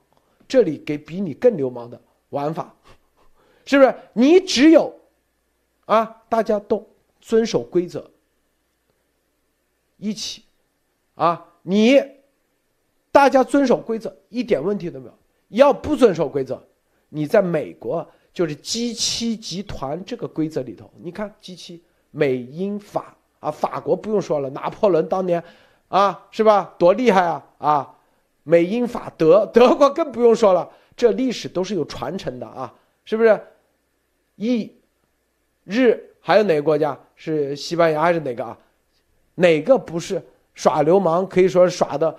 [0.49, 2.75] 这里给比你更流氓的玩法，
[3.65, 3.95] 是不是？
[4.13, 4.93] 你只有
[5.87, 6.85] 啊，大家都
[7.21, 8.11] 遵守规则，
[9.99, 10.43] 一起
[11.15, 12.14] 啊，你。
[13.15, 15.15] 大家遵守规则，一点问题都没有。
[15.51, 16.61] 要不遵守规则，
[17.11, 20.91] 你在美国就是 G 七集团这个规则里头。
[21.01, 25.41] 你看 G 七，美英法啊，法国不用说了，拿破仑当年
[25.87, 26.75] 啊，是吧？
[26.77, 27.95] 多厉害啊啊！
[28.43, 33.41] 美英法德，德国更不用说了，这历史都是有传承的啊，是不是？
[34.35, 34.73] 意、
[35.63, 38.59] 日还有哪个国家是西班牙还是哪个啊？
[39.37, 40.21] 哪个不是
[40.53, 41.25] 耍流氓？
[41.29, 42.19] 可以说耍的。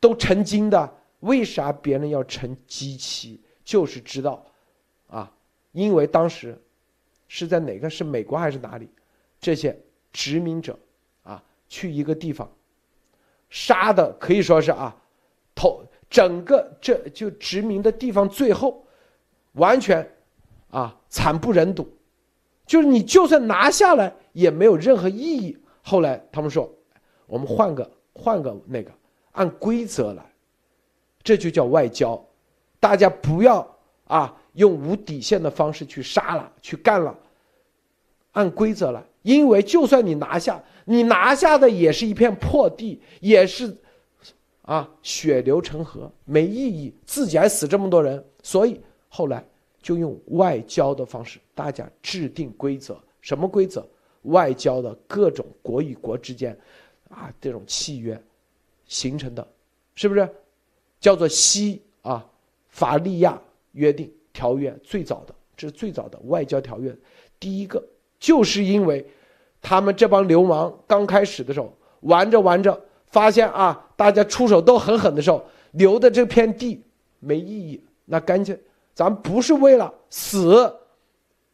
[0.00, 3.40] 都成精的，为啥别人要成机器？
[3.64, 4.44] 就是知道，
[5.08, 5.30] 啊，
[5.72, 6.58] 因为当时
[7.26, 8.88] 是在哪个是美国还是哪里，
[9.40, 9.78] 这些
[10.12, 10.78] 殖民者
[11.22, 12.50] 啊，去一个地方
[13.50, 14.96] 杀的可以说是啊，
[15.54, 18.82] 头整个这就殖民的地方最后
[19.52, 20.10] 完全
[20.70, 21.86] 啊惨不忍睹，
[22.64, 25.58] 就是你就算拿下来也没有任何意义。
[25.82, 26.72] 后来他们说，
[27.26, 28.90] 我们换个换个那个。
[29.32, 30.22] 按规则来，
[31.22, 32.22] 这就叫外交。
[32.80, 37.16] 大家不要啊，用无底线的方式去杀了、去干了。
[38.32, 43.76] 按规则来，因为就算你拿下，你拿下的也是一片破地，也是
[44.62, 49.44] 啊，血流成河，没意义，自己还死这么多人，所以后来
[49.82, 53.84] 就用外交的方式，大家制定规则，什么规则？
[54.22, 56.56] 外交的各种国与国之间，
[57.08, 58.20] 啊，这种契约
[58.88, 59.46] 形成的，
[59.94, 60.28] 是不是？
[60.98, 62.26] 叫做西啊
[62.66, 63.40] 法利亚
[63.72, 66.92] 约定条约，最早的，这是最早的外交条约，
[67.38, 67.80] 第一个，
[68.18, 69.06] 就是因为
[69.62, 76.82] 他们这帮流氓刚开始的时候玩着玩着，发现啊，大家出手都很狠的时候，留的这片地
[77.20, 78.60] 没意义，那干脆
[78.94, 80.74] 咱不是为了死。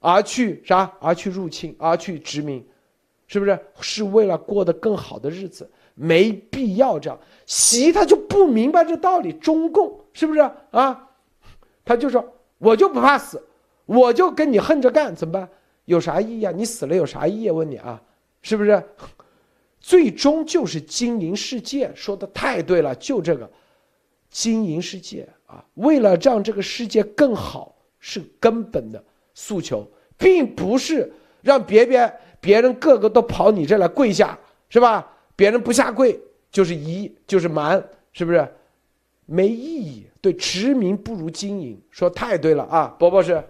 [0.07, 0.93] 而去啥？
[1.01, 2.62] 而去入侵，而去殖民，
[3.26, 3.59] 是不是？
[3.80, 7.18] 是为了过得更好的日子，没必要这样。
[7.47, 10.40] 习他就不明白这道理，中共是不是
[10.70, 11.09] 啊？
[11.84, 12.24] 他就说，
[12.59, 13.42] 我就不怕死，
[13.86, 15.49] 我就跟你横着干，怎么办？
[15.84, 16.53] 有啥意义啊？
[16.55, 17.51] 你死了有啥意义？
[17.51, 18.01] 问你啊，
[18.42, 18.82] 是不是？
[19.80, 23.51] 最终就是经营世界，说的太对了，就这个，
[24.30, 29.86] 经营世界啊，为了让这个世界更好，是根本的诉求。
[30.16, 34.38] 并不是让别别别人个个都跑你这来跪下，
[34.68, 35.05] 是吧？
[35.37, 36.20] 别人不下跪
[36.51, 37.82] 就是疑，就是瞒，
[38.12, 38.49] 是不是？
[39.26, 40.07] 没意义。
[40.20, 43.43] 对，殖民不如经营，说太对了啊，伯伯是。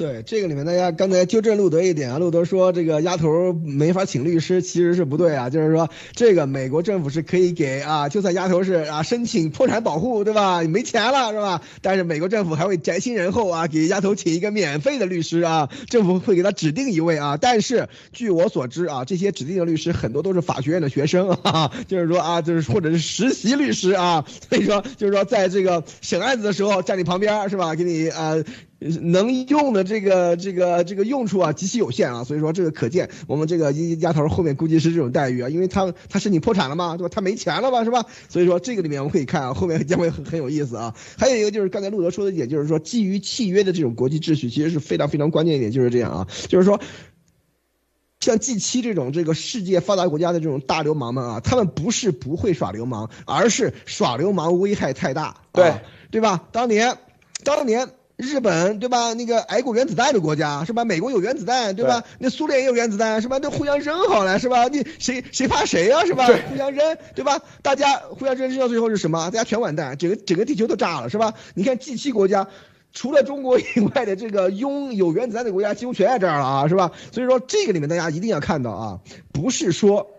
[0.00, 10.62] 对这个里面，大家刚才纠正路德一点啊，路德说这个丫头没法请律师，其实是不对啊，就是说这个美国政府是可以给啊，就算丫头是啊申请破产保护，对吧？
[10.62, 11.60] 没钱了是吧？
[11.82, 17.36] 但是美国政府还会宅心仁厚啊，给丫头请一个免费的律师啊，政府会给他指定一位啊。
[17.36, 27.74] 但是据我所知啊，这些指定的律师很多都是法学院的学生啊，就是说啊，就是或者是实习律师啊，所以说就是说在这个审案子的时候站你旁边是吧？
[27.74, 28.36] 给你啊。
[28.80, 37.10] 能用的这个这个这个用处啊极其有限啊，所以说这个可见我们这个丫头后面估计是这种待遇啊，因为他他申请破产了嘛，对吧？
[37.14, 38.06] 他没钱了吧，是吧？
[38.30, 40.96] 所以说这个里面我们可以看啊，后面将会很很有意思啊。
[41.18, 46.80] 还有一个就是刚才路德说的一点，就是说基于契约的这种国际秩序，其实是非常非常关键一点，就是这样啊，就是说
[48.20, 55.74] 像 G 七这种这个世界发达国家的这种大流氓们啊，他们不是不会耍流氓，而是耍流氓危害太大，对
[56.10, 56.48] 对吧？
[56.50, 56.96] 当年
[57.44, 57.90] 当年。
[58.20, 59.14] 日本对吧？
[59.14, 60.84] 那个挨过原子弹的国家是吧？
[60.84, 62.04] 美国有原子弹对吧？
[62.18, 63.38] 那苏联也有原子弹是吧？
[63.40, 64.68] 那互相扔好了是吧？
[64.68, 66.26] 你谁谁怕谁啊是吧？
[66.26, 67.40] 互相扔对吧？
[67.62, 69.30] 大家互相扔扔到最后是什么？
[69.30, 71.34] 大家全完蛋，整个整个地球都炸了是吧？
[71.54, 72.48] 你看 G 七国家，
[72.92, 73.64] 除了中国以
[73.94, 76.92] 外的这个拥有原子弹的国家几乎全在这儿了啊是吧？
[77.12, 79.00] 所以说这个里面大家一定要看到啊，
[79.32, 80.10] 不是说。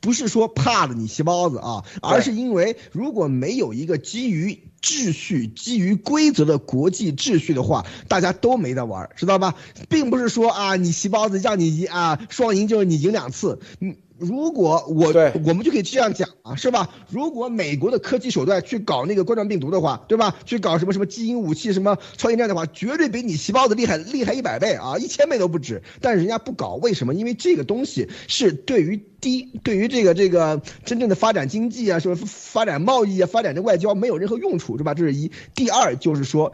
[0.00, 9.54] 不是说怕了你细包子啊，而是因为如果没有一个基于秩序、基于规则的国际秩序的话，大家都没得玩，知道吧？
[9.88, 13.96] 并不是说啊，你棋包子让你赢啊，双赢就是你赢两次，嗯。
[14.16, 15.12] 如果我
[15.44, 16.88] 我们就可以这样讲啊，是吧？
[17.10, 20.36] 如果美国的科技手段去搞那个冠状病毒的话，对吧？
[20.44, 25.82] 去搞什么什么基因武器、什么超限战的话，绝对比你细胞子厉害厉害一百倍啊，一千倍都不止。
[26.00, 27.12] 但是人家不搞，为什么？
[27.12, 34.94] 因为这个东西是对于第一，对于这个这个真正的发展经济啊，什么发展贸易啊，发展这外交没有任何用处，是吧？
[34.94, 35.30] 这是一。
[35.54, 36.52] 第二就是说。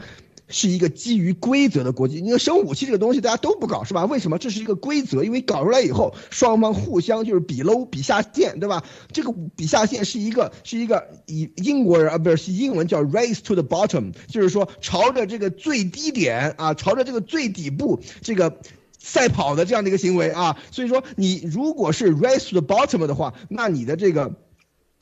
[0.53, 4.05] 是一个基于规则的国际，你看生武器这个东西大家都不搞是吧？
[4.07, 4.37] 为什么？
[4.37, 8.83] 这是一个规则，因为搞出来以后，双方互相就是比 low 比下限，对吧？
[9.12, 18.59] 这个比下限是一个是一个以英国人啊，不是英文叫 race to the bottom，就是说朝着这个最低点啊，朝着这个最底部这个
[18.99, 20.59] 赛跑的这样的一个行为啊。
[20.73, 24.35] 所以说你如果是 race to the bottom 的话，那你的这个。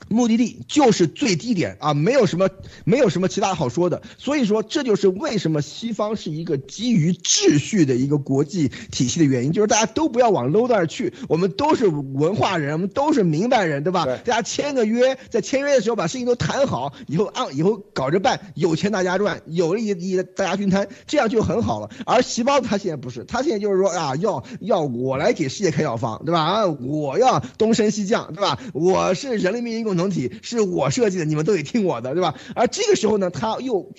[0.09, 2.49] 目的地就是最低点啊，没有什么，
[2.83, 4.01] 没有什么其他好说的。
[4.17, 14.05] 所以说，这就是为什么西方是一个基于秩序的一个国际体系的原因，就是大家都不要往 low 那儿去，我们都是文化人，我们都是明白人，对吧？
[14.25, 21.91] 大家签个约，在签约的时候把事情都谈好，以后按以后搞着办，有钱大家赚，有利益大家均摊，这样就很好了。
[22.07, 26.41] 而西方他现在不是，他现在就是说啊，要要我来给世界开药方，对吧？
[26.41, 28.59] 啊，我要东升西降，对吧？
[28.73, 29.98] 我是人类命运共。
[29.99, 32.33] 整体是我设计的，你们都得听我的，对吧？
[32.55, 33.91] 而这个时候呢，他又。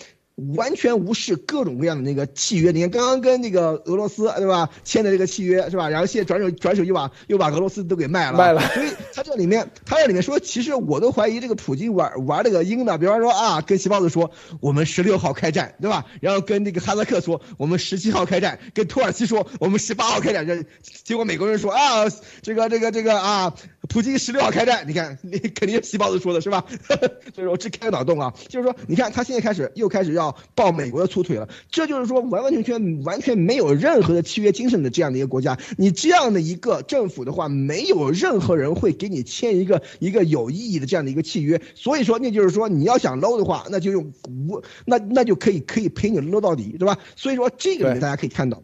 [0.57, 5.91] 完全无视各种各样的那个契约，你看刚刚跟那个俄罗斯对吧签的这个契约是吧？
[5.91, 8.63] 然后现在转手转手又把又把俄罗斯都给卖了，卖了。
[8.69, 14.31] 所以他这里面他这里面说，其实我都怀疑这个普京玩玩这个鹰的，比方说啊，跟西包子说
[14.61, 16.07] 我们十六号开战，对吧？
[16.23, 20.65] 然后跟那个哈萨克说我们十七号开战，跟土耳其说我们十八号开战，这
[21.05, 22.09] 结果美国人说啊，
[22.41, 23.55] 这个这个这个啊，
[23.91, 26.65] 普京十六号开战，你看， 你肯定是西包子说的是吧？
[27.35, 46.97] 所以说，这开个脑洞啊，就是说，你看他现在开始又开始要抱美国的粗腿了，这就是说完完全全完全没有任何的契约精神的这样的一个国家，你这样的一个政府的话，没有任何人会给你签一个一个有意义的这样的一个契约，所以说，那就是说你要想搂的话，那就用无，那那就可以可以陪你搂到底，对吧？
[47.17, 48.63] 所以说，这个大家可以看到。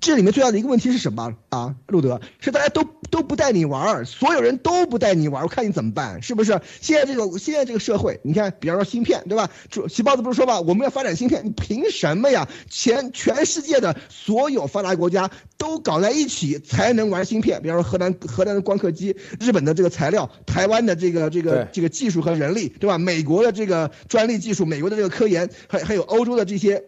[0.00, 2.20] 这里面最大的一个问题是什么啊，路德？
[2.40, 6.22] 是大家都都不带你玩所有人都不带你玩我看你怎么办？
[6.22, 6.60] 是不是？
[6.80, 9.50] 现在这个现在这个社会，你看，比方说芯片，对吧？
[9.88, 12.48] 细胞子不是说吧，我们要发展芯片，你凭什么呀？
[12.68, 17.60] 全全世界的所有发达国家都搞在一起才能玩芯片。
[17.62, 22.98] 比方说荷兰荷兰的光刻机，日本的这个材料，台湾的这个这个这个技术和人力，对吧？
[22.98, 26.84] 美国的这个专利技术，美国的这个科研，还还有欧洲的这些。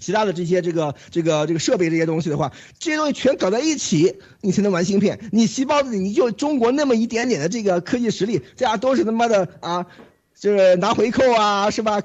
[0.00, 5.18] 其他的这些这个这个这个设备这些东西的话，这些东西全搞在一起，你才能玩芯片。
[5.32, 9.86] 你细胞子你就中国那么一点点的这个科技实力，这样都是他妈的啊，
[10.38, 12.02] 就是拿回扣啊，是吧？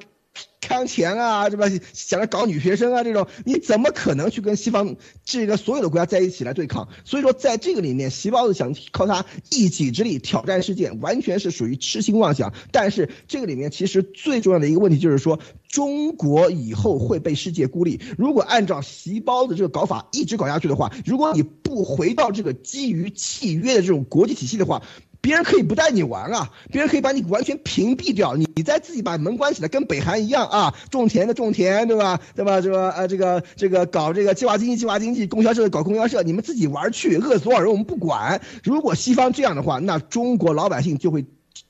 [0.59, 1.67] 看钱啊，是吧？
[1.93, 6.89] 想着搞女学生啊，这种你怎么可能去跟西方这个所有的国家在一起来对抗？
[7.05, 12.53] 所以说，在这个里面，细胞子想靠他一己之力挑战世界，完全是属于痴心妄想。
[12.71, 15.39] 但是这个里面其实最重要的一个问题就是说，
[15.69, 18.01] 中国以后会被世界孤立。
[18.17, 24.81] 如果按照细胞的这个搞法一直搞下去的话，如果你不回到这个基于契约的这种国际体系的话，
[25.21, 32.19] 别人可以不带你玩啊，别人可以把你完全屏蔽掉，你再自己把门关起来，跟北韩一样啊，种田的种田，对吧？
[32.35, 32.61] 对吧？
[32.61, 38.41] 这个呃，这个这个搞这个计划经济，计划经济，供销社搞供销社，你们自己玩去，饿死多少人我们不管。
[38.63, 41.25] 如果西方这样的话，那中国老百姓就会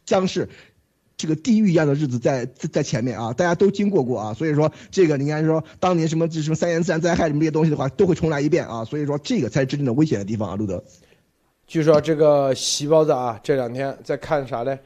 [0.05, 0.49] 将是
[1.17, 10.83] 这个地狱一样的日子在在前面啊，大家都经过过啊，所以说这个你看说当年什么这什么三年自然灾害什么这些东西的话，都会重来一遍啊，所以说这个才是真正的危险的地方啊，路德。
[11.67, 14.79] 据说这个席包子啊，这两天在看啥呢？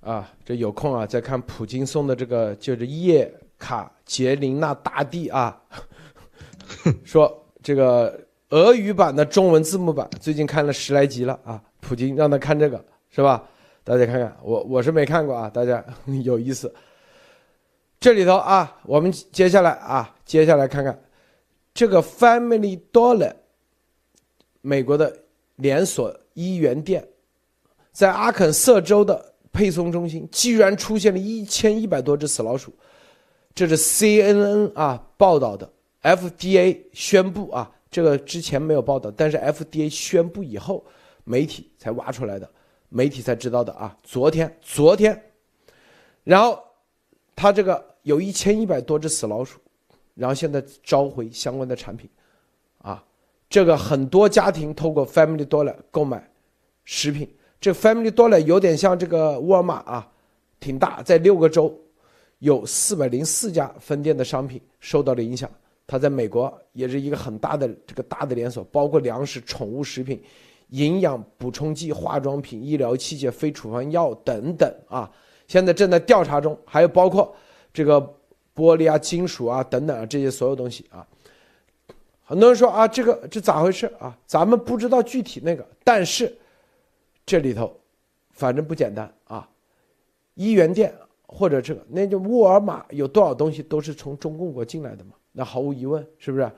[0.00, 5.56] 啊，这有空啊，在看普京送的这个，就是叶卡捷琳娜大帝啊，
[7.04, 11.62] 说这个俄语版的中文字幕版，最近看了十来集了啊。
[11.78, 13.48] 普京让他看这个是吧？
[13.84, 15.82] 大家看看，我我是没看过啊，大家
[16.24, 16.74] 有意思。
[18.00, 21.00] 这里头啊，我们接下来啊，接下来看看
[21.72, 23.34] 这个 Family Dollar，
[24.60, 25.16] 美国的。
[25.60, 27.06] 连锁一元店，
[27.92, 32.72] 在阿肯色州的配送中心，居然出现了一千一百多只死老鼠，
[33.54, 35.70] 这是 CNN 啊报道的。
[36.02, 40.82] FDA 宣布啊，这个之前没有报道，但是 FDA 宣布以后，
[41.24, 42.50] 媒体才挖出来的，
[42.88, 43.94] 媒体才知道的啊。
[44.02, 45.22] 昨天，昨天，
[46.24, 46.58] 然后
[47.36, 49.60] 他这个有一千一百多只死老鼠，
[50.14, 52.08] 然后现在召回相关的产品，
[52.78, 53.04] 啊。
[53.50, 56.24] 这个很多家庭透过 Family Dollar 购买
[56.84, 57.28] 食品，
[57.60, 60.08] 这 Family Dollar 有点像这个沃尔玛啊，
[60.60, 61.76] 挺大，在六个州
[62.38, 65.50] 有四百零四家分店的商品受到了影响。
[65.84, 70.22] 它在美国也是一个很大的这个大的连锁，包括粮食、宠物食品、
[70.68, 75.10] 营养补充剂、化妆品、医疗器械、非处方药等等啊，
[75.48, 77.34] 现在正在调查中，还有包括
[77.74, 78.00] 这个
[78.54, 81.04] 玻璃啊、金属啊等等啊这些所有东西啊。
[82.30, 84.16] 很多人说啊，这个这咋回事啊？
[84.24, 86.32] 咱们不知道具体那个，但是
[87.26, 87.76] 这里头
[88.30, 89.48] 反正不简单啊。
[90.34, 90.94] 一元店
[91.26, 95.10] 或者这个，那就沃尔玛有多少东西都是从中共国进来的嘛？
[95.32, 96.48] 那毫无疑问，是不是？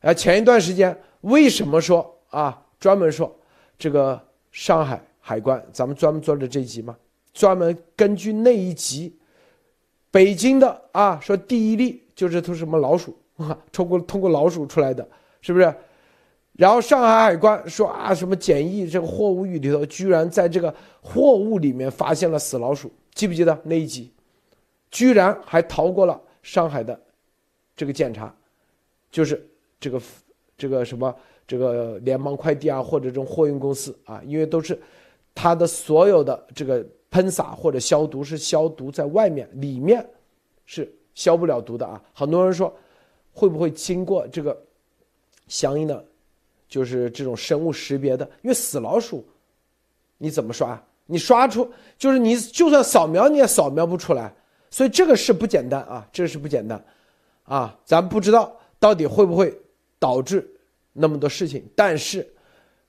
[0.00, 2.62] 哎，前一段时间为什么说啊？
[2.78, 3.34] 专门说
[3.78, 4.20] 这个
[4.52, 6.94] 上海海关，咱们专门做了这集嘛？
[7.32, 9.16] 专门根据那一集，
[10.10, 13.16] 北京的啊，说第一例就是他什么老鼠。
[13.36, 15.08] 啊，通过通过老鼠出来的，
[15.40, 15.74] 是不是？
[16.52, 24.12] 然后上海海关说啊，什么检疫这个货物里头，居然在这个货物里面发现了死老鼠，记不记得那一集？
[24.88, 26.96] 居然还逃过了上海的
[27.74, 28.32] 这个检查，
[29.10, 29.44] 就是
[29.80, 30.00] 这个
[30.56, 31.12] 这个什么
[31.44, 34.80] 这个联邦快递啊，或者这种货运公司啊，因为都是
[35.34, 40.08] 它的所有的这个喷洒或者消毒是消毒在外面，里面
[40.66, 42.00] 是消不了毒的啊。
[42.12, 42.72] 很多人说。
[43.34, 44.56] 会不会经过这个
[45.48, 46.02] 相应的，
[46.68, 48.24] 就是这种生物识别的？
[48.42, 49.26] 因为死老鼠，
[50.16, 50.80] 你怎么刷？
[51.06, 54.34] 你刷出就是你就算扫描你也扫描不出来，
[54.70, 56.82] 所以这个是不简单啊，这个是不简单，
[57.42, 59.54] 啊，咱不知道到底会不会
[59.98, 60.48] 导致
[60.94, 62.26] 那么多事情，但是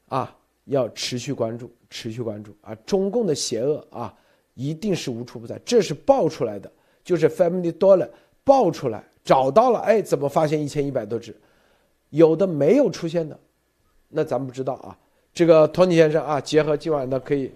[0.07, 0.33] 啊，
[0.65, 4.15] 要持续关注，持续关注啊，中共的邪恶啊，
[4.53, 6.71] 一定是无处不在，这是爆出来的，
[7.03, 8.07] 就是 Family Dollar
[8.45, 9.03] 爆出来。
[9.25, 11.35] 找到了，哎，怎么发现一千一百多只？
[12.11, 13.37] 有的没有出现的，
[14.07, 14.97] 那咱们不知道啊。
[15.33, 17.51] 这个托尼先生啊，结合今晚的可以，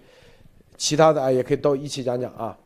[0.76, 2.58] 其他的啊也可以都一起讲讲啊。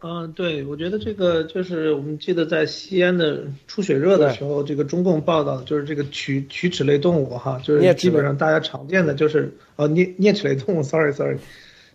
[0.00, 11.38] 嗯，对，我觉得这个就是我们记得在西安的出血热的时候，这个中共报道就是这个龋龋齿类动物哈，就是基本上大家常见的就是呃啮啮齿类动物，sorry sorry，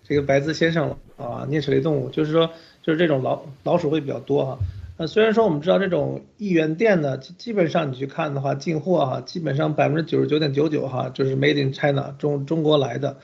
[0.04, 2.50] 这个白字先生啊，啮齿类动物就是说
[2.84, 4.60] 就是这种老老鼠会比较多哈。
[5.00, 13.16] 呃，虽然说我们知道这种一元店呢，基本上你去看的话，进货哈，基本上百分之九十九点九九哈，就是 made in China 中中国来的。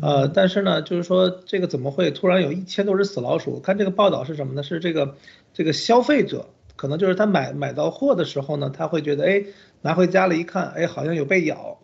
[0.00, 3.58] 呃，但是呢，就是说这个怎么会突然有一千多只死老鼠？
[3.58, 4.62] 看这个报道是什么呢？
[4.62, 5.16] 是这个
[5.52, 6.46] 这个消费者
[6.76, 9.42] 可能就是他买买到货的时候呢，他会觉得哎，
[9.82, 11.80] 拿回家了一看，哎，好像有被咬，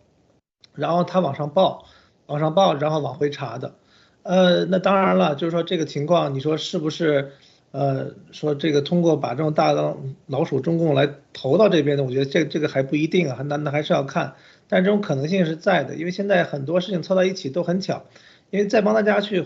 [0.73, 1.83] 然后他往上报，
[2.27, 3.75] 往上报，然后往回查的。
[4.21, 7.33] 呃，那当然了，就是说这个情况，你说是不是？
[7.73, 9.97] 呃，说这个通过把这种大的
[10.27, 14.35] 老鼠中共来投到这边的，我觉得这这个还不一定啊，那那还是要看。
[14.69, 18.05] 但这种可能性是在的，因为现在很多事情凑到一起都很巧。
[18.51, 19.43] 因为再帮大家去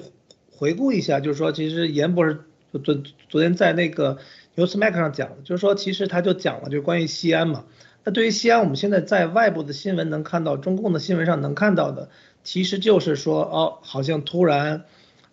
[0.51, 2.41] 回顾一下，就是说，其实严博士
[2.83, 4.17] 昨昨天在那个
[4.57, 7.63] Newsmax 上讲，就是说，其实他就讲了，就关于西安嘛。
[8.03, 12.09] 那对于西安，我们现在在外部的新闻能看到，中共的新闻上能看到的，
[12.43, 14.83] 其实就是说，哦，好像突然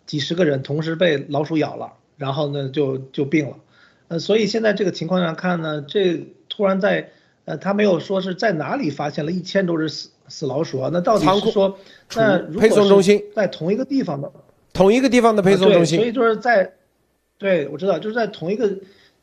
[0.05, 3.57] 几十个人同时被老鼠咬了，然后呢就就病了。
[4.07, 7.11] 呃，所以现在这个情况上看呢，这突然在。
[7.47, 10.89] 呃，他没有说是在哪里发现了一千多只死死老鼠啊？
[10.91, 11.77] 那到底是说，
[12.15, 14.31] 那配送中心在同一个地方的，
[14.73, 16.73] 同一个地方的配送中心，所以就是在，
[17.37, 18.67] 对我知道，就是在同一个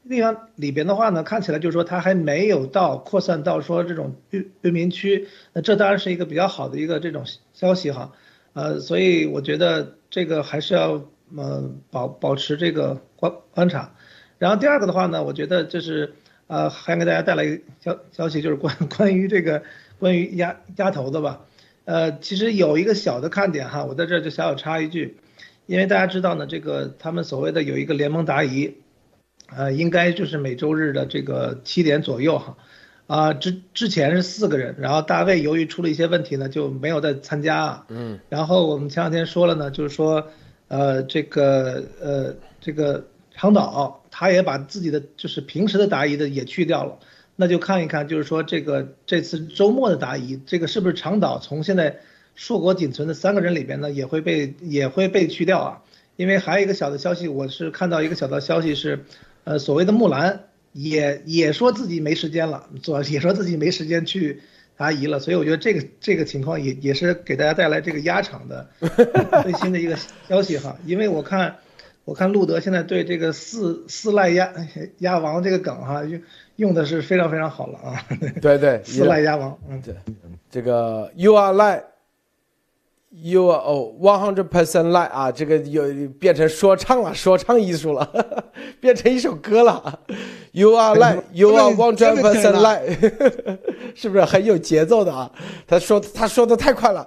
[0.09, 8.13] 地方里边的话呢，看起来就是说它还没有到扩散到说这种居居民区，那这当然是一个比较好的一个这种消息哈，
[8.53, 11.03] 呃，所以我觉得这个还是要
[11.37, 13.95] 呃保保持这个观观察，
[14.39, 16.15] 然后第二个的话呢，我觉得就是。
[16.49, 19.63] 呃，还给大家带来一个消消息，就是关 关于这个
[19.99, 21.47] 关于压压头的吧。
[21.87, 25.17] 呃，其实有一个小的看点哈，我在这就小小插一句，
[25.65, 28.75] 因为大家知道呢，这个他们所谓的有一个联盟答疑，
[29.57, 32.55] 呃，应该就是每周日的这个七点左右哈。
[33.07, 37.87] 啊，之之前是四个人，然后大卫由于出了一些问题呢，就没有再参加。
[37.89, 38.21] 嗯。
[38.29, 40.29] 然后我们前两天说了呢，就是说，
[40.73, 43.05] 呃，这个呃这个。
[43.35, 46.99] 长岛他也把自己的就是平时的答疑的也去掉了，
[47.35, 51.97] 那就看一看，就是说这个这次周末的答疑，这个是不是长岛从现在
[52.35, 55.83] 硕果仅存的三个人里边呢，也会被也会被去掉啊？
[56.17, 59.07] 因为还有一个小的消息，我是看到一个小的消息是，
[59.45, 60.45] 呃，所谓的木兰
[60.75, 64.43] 也也说自己没时间了，做也说自己没时间去
[64.77, 68.69] 答疑了，所以我觉得这个这个情况也也是给大家带来这个压场的
[69.43, 69.97] 最新的一个
[70.29, 71.57] 消息哈，因为我看。
[72.05, 74.53] 我看路德现在对这个四四赖鸭
[74.99, 76.21] 鸭王这个梗哈用
[76.57, 78.05] 用的是非常非常好了啊！
[78.43, 79.95] 对对， 四赖鸭王，嗯对，
[80.51, 81.53] 这个 you are
[83.15, 85.85] You are oh one hundred percent lie 啊，这个又
[86.19, 88.11] 变成说唱了，说唱艺术了，
[88.81, 90.01] 变成一首歌了。
[90.53, 93.59] You are lie，you are one hundred percent lie，
[93.95, 95.31] 是不是很有节奏的啊？
[95.67, 97.07] 他说他说的太快了，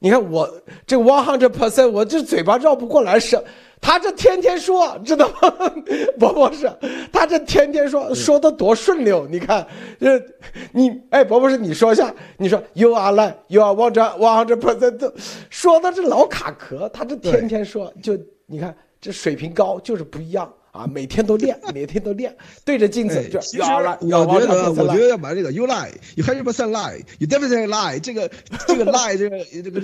[0.00, 0.46] 你看我
[0.86, 3.42] 这 one hundred percent，我这嘴巴绕不过来是。
[3.82, 5.72] 他这天天说，知道吗？
[6.18, 6.70] 博博士，
[7.12, 9.26] 他这天天说，说的多顺溜。
[9.26, 9.66] 你看，
[9.98, 10.22] 这
[10.70, 15.12] 你哎，博博士，你说一下，你说 you are lie，you are one hundred percent，
[15.50, 16.88] 说的这老卡壳。
[16.90, 18.16] 他这天天说，就
[18.46, 20.50] 你看这水平高，就是不一样。
[20.72, 22.34] 啊，每天都练， 每天都练，
[22.64, 23.38] 对着镜子就。
[23.38, 28.30] 我觉得，我觉得要把这个 you lie，you hundred percent lie，you definitely lie，这个
[28.66, 29.80] 这个 lie 这个这个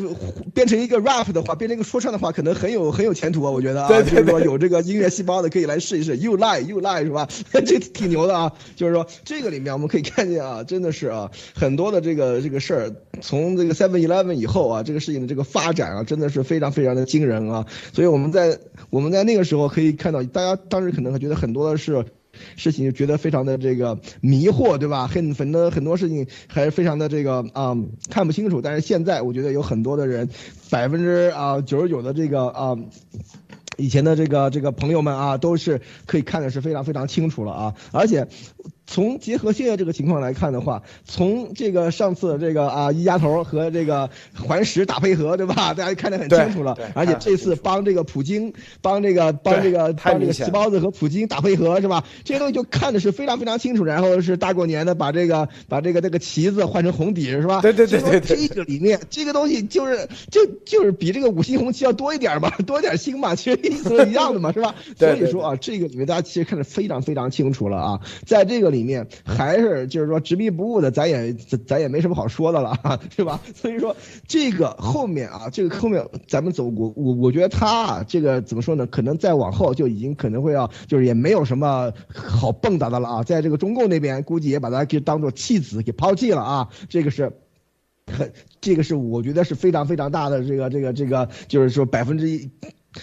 [0.54, 3.50] 变成一个 rap 的话，变成一个说唱的话，可能很有很有前途啊！
[3.50, 7.28] 我觉得啊，就是说有这个音乐细胞的可以来试一试，you lie，you lie 是吧？
[7.52, 8.50] 这挺牛的啊！
[8.74, 12.90] 就是说这个里面我们可以看见啊，真的是啊，很多的这个这个事儿，
[13.20, 17.66] 从这个 seven eleven 以后啊，这个事情的这个发展啊，真的是非常非常的惊人啊！
[17.92, 18.58] 所以我们在
[18.88, 20.77] 我们在那个时候可以看到，大家当。
[20.78, 22.04] 当时可能会觉得很多的事
[22.54, 25.08] 事情，就觉得非常的这个迷惑，对吧？
[25.08, 27.76] 很很多很多事情还是非常的这个啊
[28.08, 28.62] 看不清楚。
[28.62, 30.28] 但是现在我觉得有很多的人，
[30.70, 32.76] 百分之啊九十九的这个啊
[33.76, 38.28] 以前的这个这个朋友们啊，都是可以看的是非常非常清楚了啊，而且。
[38.90, 45.74] 从结合现在这个情况来看的话，从这个上次这个啊一丫头和这个环石打配合，对吧？
[45.76, 46.74] 大家看得很清楚了。
[46.94, 48.50] 而且这次帮这个普京，
[48.80, 52.02] 帮这个帮这个帮这个细包子和普京打配合，是吧？
[52.24, 53.84] 这些东西就看的是非常非常清楚。
[53.84, 57.60] 然后是大过年的把这个把这个这个旗子换成红底，是吧？
[57.60, 58.36] 对对对对对。
[58.38, 64.74] 这个里面这个东西就是就就是比这个五星红旗要多一点嘛， 多一点星嘛，其实意思是一样的嘛，是吧？
[64.96, 68.77] 所以说啊，这个里面大家其实看得非常非常清楚了啊，在这个里。
[68.78, 71.32] 里面还是就是说执迷不悟的，咱也
[71.66, 72.78] 咱也没什么好说的了，
[73.14, 73.40] 是吧？
[73.54, 73.96] 所以说
[74.26, 78.86] 这个后面啊，这个后面咱们走，我我我觉得他啊，这个怎么说呢？
[78.86, 87.32] 可能再往后就已经可能会要，就是也没有什么好蹦跶的了啊，在这个中共那边估计也把他给当做弃子给抛弃了啊，这个是。
[88.58, 92.50] 这个是我觉得是非常非常大的这个这个这个，就是说百分之一，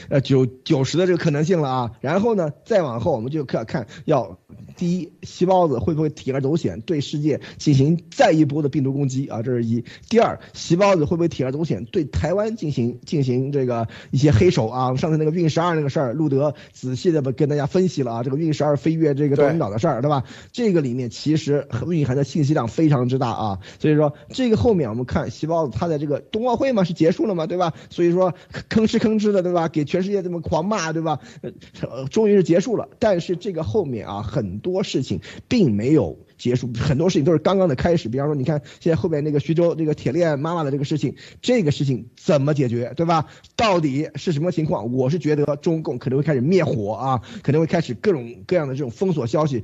[0.09, 1.91] 呃九九十的这个可能性了啊。
[2.01, 4.39] 然后呢，再往后我们就看看要。
[4.75, 9.41] 第一，细胞子会不会铤而走险，对世界进行再一波的病毒攻击啊？
[9.41, 9.83] 这是一。
[10.09, 14.95] 第二，细胞子会不会铤而走险，对台湾进行进行这个一些黑手啊？
[14.95, 20.23] 上次那个运十二那个事儿，路德仔细的跟大家分析了啊，这个运十二飞越这个钓鱼岛的事儿，对吧？
[20.51, 23.59] 这个里面其实蕴含的信息量非常之大啊。
[23.79, 27.73] 所以说，这个后面我们看细胞子，他在这个冬奥会嘛是结束了嘛，对吧？
[27.89, 28.33] 所以说
[28.69, 29.69] 吭哧吭哧的，对吧？
[29.69, 31.19] 给全世界这么狂骂，对吧？
[31.41, 32.89] 呃，终于是结束了。
[32.99, 34.59] 但是这个后面啊，很。
[34.65, 36.17] 多事情并没有。
[36.37, 43.27] 结束 很多事情都是刚刚的开始，比方说，你看现在后边那个徐州这个铁链妈妈的这个事情，这个事情怎么解决，对吧？
[43.55, 44.93] 到底是什么情况？
[44.93, 49.63] 我是觉得中共可能会开始灭火啊，可能会开始各种各样的这种封锁消息，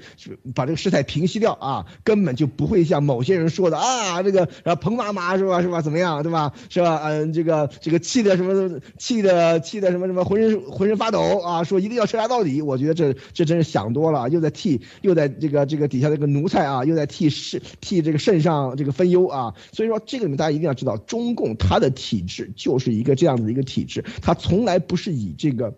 [0.56, 16.61] 把这个事态平息掉啊，根本就不会像某些人说的啊，这个然后彭妈妈是吧是吧怎么样对吧是吧嗯这个这个气的什么气的气的什么什么浑身浑身发抖啊，说一定要彻查到底，我觉得这这真是想多了，又在替又在这个这个底下这个奴才。
[16.66, 25.74] 啊，又在替肾替这个肾上这个分忧啊，所以说这个里面大家一定要知道，中共它的体制就是一个这样的一个体制，它从来不是以这个。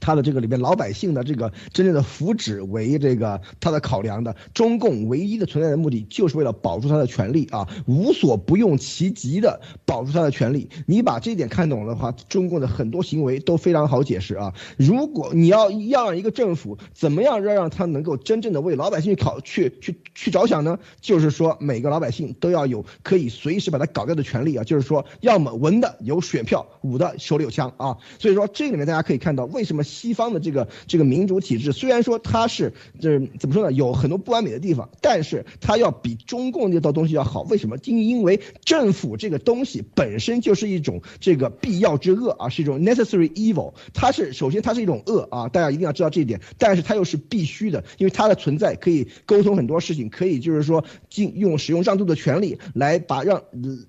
[0.00, 10.68] 他的这个里面老百姓的这个真正的福祉为这个他的考量的，中共唯一的存在的目的就是为了保住他的权利啊，无所不用其极的保住他的权利。
[10.86, 14.54] 你把这点看懂的话，中共的很多行为都非常好解释啊。
[14.76, 20.78] 如果你要让一个政府怎么样让让他能够真正的为老百姓考去去去着想呢？
[21.00, 24.64] 就是说每个老百姓都要有可以随时把他搞掉的权利啊。
[24.64, 27.98] 就是说，要么文的有选票，武的手里有枪啊。
[28.18, 29.81] 所以说这里面大家可以看到为什么。
[29.82, 37.42] 西方的这个这个民主体制，虽然说它是这怎么说呢，有很多不完美的地方，但是它要比中共那套东西要好。
[37.42, 37.76] 为什么？
[37.84, 43.74] 因因为政府这个东西本身就是一种这个必要之恶啊，是一种 necessary evil。
[43.92, 46.40] 它是首先它是一种恶啊，大家一定要知道这一点。
[46.58, 53.42] 但是它又是必须的，因为它的存在可以沟通很多事情，可以就是说进用使用让渡的权利来把让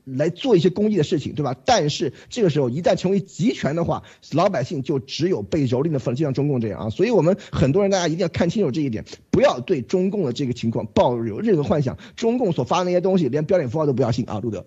[0.05, 1.55] 来做一些公益的事情，对吧？
[1.65, 4.01] 但是这个时候一旦成为集权的话，
[4.31, 5.82] 老百姓就只有被蹂。
[5.84, 11.97] 蹂躏的份，就像中共这样啊，所以我们很多人大家一定要看清楚这一点，不要对中共的这个情况抱有任何幻想。
[12.15, 14.65] 中共所发的那些东西，连标点符号都不要信啊，路德。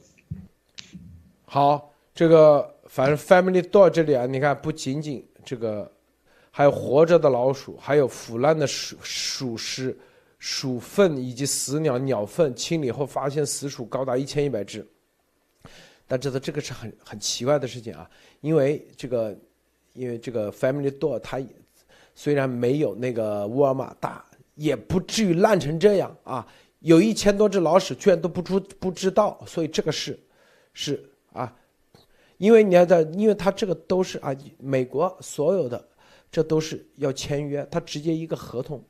[1.45, 5.91] 好，这个反正 Family Door 这里啊，你看不仅仅这个，
[6.51, 9.97] 还有活着的老鼠，还有腐烂的鼠鼠尸、
[10.39, 14.87] 鼠粪以及死鸟鸟粪，清理后发现死鼠高达一千一百只。
[16.07, 18.09] 但知道这个是很很奇怪的事情啊，
[18.41, 19.37] 因为这个。
[19.97, 21.41] 因为这个 Family Door 它
[22.15, 24.25] 虽然没有那个沃尔玛大，
[24.55, 26.47] 也不至于烂成这样啊。
[26.81, 30.19] 有一千多只老鼠居然都不出不知道，所以这个是
[30.73, 31.03] 是
[31.33, 31.53] 啊，
[32.39, 35.83] 因为你要在，因为它这个都是啊，美国所有的
[36.31, 38.83] 这都是要签约，它直接一个合同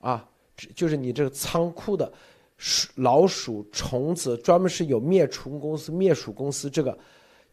[0.00, 0.28] 啊，
[0.74, 2.12] 就是你这个仓库的
[2.56, 6.98] 鼠老鼠虫子专门是有灭虫公司、灭鼠公司这个。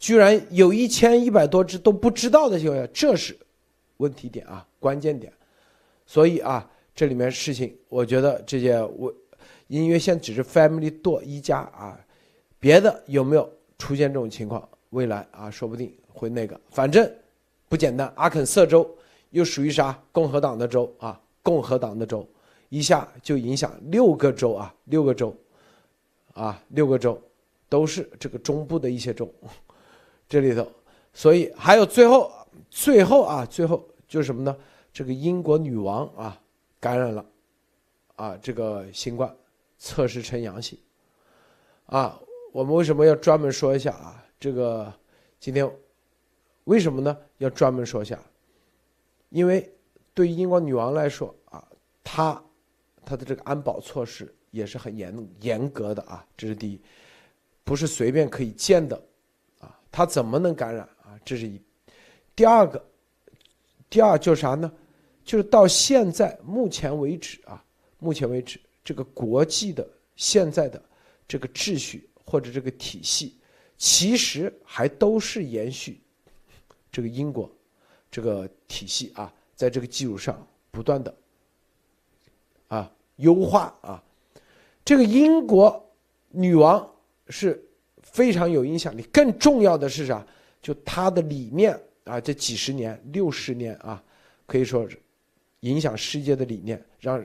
[0.04, 3.34] 居然有一千一百多只都不知道的情况下，这是
[3.96, 5.32] 问题点啊，关键点。
[6.06, 9.14] 所以啊，这里面事情，我觉得这些我，
[9.68, 11.98] 因为现在只是 Family 多一家啊，
[12.60, 14.68] 别的有没有出现这种情况？
[14.90, 17.10] 未来啊，说不定会那个，反正
[17.70, 18.12] 不简单。
[18.18, 18.86] 阿肯色州
[19.30, 19.98] 又属于啥？
[20.12, 22.28] 共和党的州啊，共和党的州，
[22.68, 25.34] 一下就影响六个州啊，六个州，
[26.34, 27.18] 啊，六个州
[27.70, 29.34] 都是这个中部的一些州。
[30.34, 30.68] 这里头，
[31.14, 32.32] 所以还有最后，
[32.68, 34.58] 最后啊，最后就是什么呢？
[34.92, 36.42] 这个英国女王啊
[36.80, 37.24] 感染了，
[38.16, 39.32] 啊，这个新冠
[39.78, 40.76] 测试呈阳性，
[41.86, 42.20] 啊，
[42.52, 44.26] 我们为什么要专门说一下啊？
[44.40, 44.92] 这个
[45.40, 45.72] 今天
[46.64, 47.16] 为什么呢？
[47.38, 48.20] 要专门说一下，
[49.30, 49.72] 因为
[50.16, 51.64] 对于英国女王来说啊，
[52.04, 52.44] 她
[53.06, 56.82] 她的这个安保措施也是很严严格的啊，这是第一，
[57.64, 59.00] 不是随便可以见的。
[59.94, 61.14] 他怎么能感染啊？
[61.24, 61.62] 这是一，
[62.36, 62.84] 第二个，
[63.92, 64.70] 第二就是啥呢？
[65.24, 67.64] 就是到现在目前为止啊，
[68.00, 70.82] 目前为止这个国际的现在的
[71.28, 73.38] 这个秩序或者这个体系，
[73.78, 76.02] 其实还都是延续
[76.92, 77.48] 这个英国
[78.10, 81.16] 这个体系啊，在这个基础上不断的
[82.68, 84.04] 啊优化啊。
[84.84, 85.94] 这个英国
[86.30, 86.92] 女王
[87.30, 87.64] 是
[88.14, 90.26] 非常有影响力，更重要的是啥？
[90.62, 94.02] 就她的理念啊，这几十年、六十年啊，
[94.46, 94.98] 可以说是
[95.62, 97.24] 影响世界的理念，让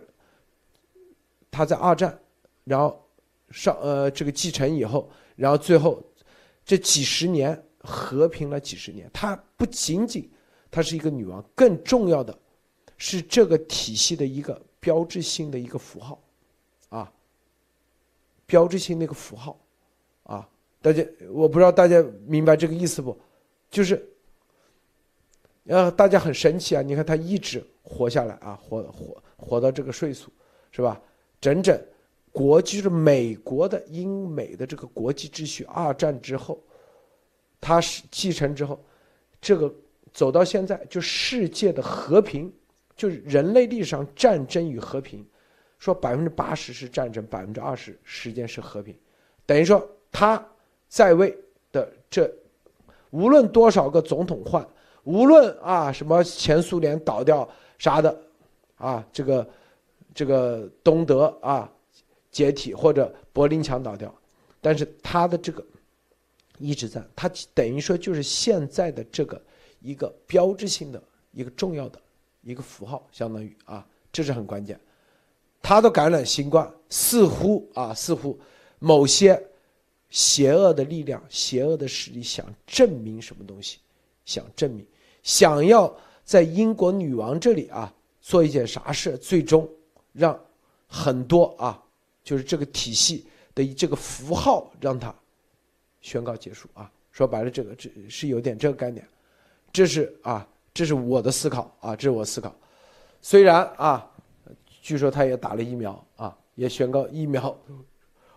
[1.51, 2.19] 她在二战，
[2.65, 3.01] 然后
[3.51, 6.03] 上呃这个继承以后，然后最后
[6.65, 9.09] 这几十年和平了几十年。
[9.13, 10.29] 她不仅仅
[10.71, 12.37] 她是一个女王，更重要的
[12.97, 16.19] 是这个体系的一个标志性的一个符号。
[16.89, 17.13] 啊
[18.47, 19.61] 标志性那个符号，
[20.81, 23.19] 大家我不知道大家明白这个意思不？
[23.71, 24.09] 就是，
[25.67, 26.83] 呃，大家很神奇啊！
[26.83, 30.31] 你看他一直活下来啊，活活活到这个岁数，
[30.71, 31.01] 是吧？
[31.41, 31.79] 整整
[32.33, 36.63] 国际就是美国的英美的这个国际秩序，二战之后，
[37.61, 38.83] 他是继承之后，
[39.41, 39.73] 这个
[40.13, 42.53] 走到现在，就世界的和平，
[42.97, 45.27] 就是人类历史上战争与和平。
[45.79, 48.97] 说百分之八十是战争，百分之二十时间是和平，
[49.47, 50.45] 等于说他
[50.89, 51.37] 在位
[51.71, 52.31] 的这
[53.11, 54.67] 无论多少个总统换，
[55.05, 57.49] 无论啊什么前苏联倒掉
[57.79, 58.21] 啥的，
[58.77, 59.49] 啊这个
[60.15, 61.71] 这个东德啊
[62.31, 64.15] 解体或者柏林墙倒掉，
[64.61, 65.65] 但是他的这个
[66.59, 69.41] 一直在，他等于说就是现在的这个
[69.81, 71.03] 一个标志性的
[71.33, 71.99] 一个重要的
[72.43, 74.79] 一个符号，相当于啊这是很关键。
[75.63, 78.39] 他都感染新冠，似乎啊，似乎
[78.79, 79.41] 某些
[80.11, 83.79] 邪恶的力量、邪恶的势力想证明什么东西，
[84.25, 84.87] 想证明，
[85.23, 85.95] 想要
[86.25, 89.69] 在英国女王这里啊做一件啥事，最终
[90.13, 90.39] 让
[90.87, 91.83] 很多啊，
[92.25, 95.15] 就是这个体系的这个符号让它
[96.01, 96.91] 宣告结束啊。
[97.13, 99.07] 说白了，这个这是有点这个概念，
[99.73, 102.55] 这是啊，这是我的思考啊，这是我思考，
[103.23, 104.11] 虽然啊。
[104.81, 107.55] 据说他也打了疫苗啊，也宣告疫苗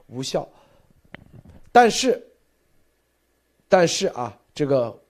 [0.07, 0.45] 无效。
[1.72, 2.27] 但是，
[3.68, 5.02] 但是啊，这个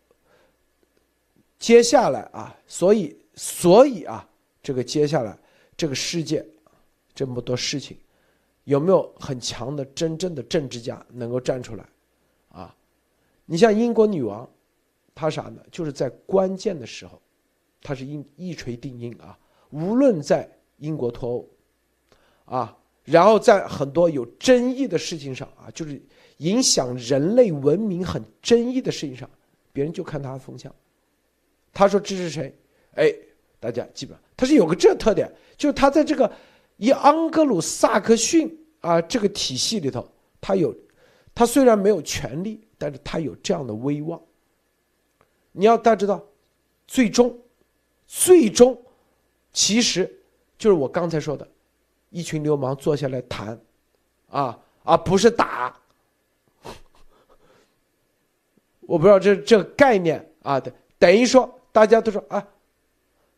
[1.58, 4.28] 接下来啊，所以所以啊，
[4.62, 5.38] 这个接下来
[5.76, 6.46] 这个世界
[7.14, 7.98] 这么多事情，
[8.66, 11.86] 有没有很强的真正的政治家能够站出来
[12.50, 12.76] 啊？
[13.46, 14.50] 你像英国女王，
[15.16, 15.62] 她啥呢？
[15.72, 17.22] 就是在关键的时候，
[17.82, 19.38] 她是一一锤定音啊，
[19.70, 20.50] 无论在。
[20.82, 21.50] 英国脱欧，
[22.46, 26.02] 啊，然后在很多有争议的事情上啊，就是
[26.42, 29.30] 影响人类文明很争议的事情上，
[29.72, 30.74] 别人就看他的风向。
[31.72, 32.54] 他说支持谁，
[32.96, 33.14] 哎，
[33.60, 36.32] 大家基本上他是有个这特点，就是他在这个
[36.78, 40.08] 以盎格鲁撒克逊啊这个体系里头，
[40.42, 40.76] 他有，
[41.36, 44.20] 他虽然没有权利，但是他有这样的威望。
[45.52, 46.24] 你要大家知道，
[46.88, 47.38] 最终，
[48.08, 48.80] 最终，
[49.54, 50.18] 其实。
[50.58, 51.48] 就是我刚才说的，
[52.12, 53.60] 一群流氓坐下来谈，
[54.28, 55.76] 啊啊，不是打。
[58.92, 62.46] 我不知道这这个概念啊，等等于说大家都说啊，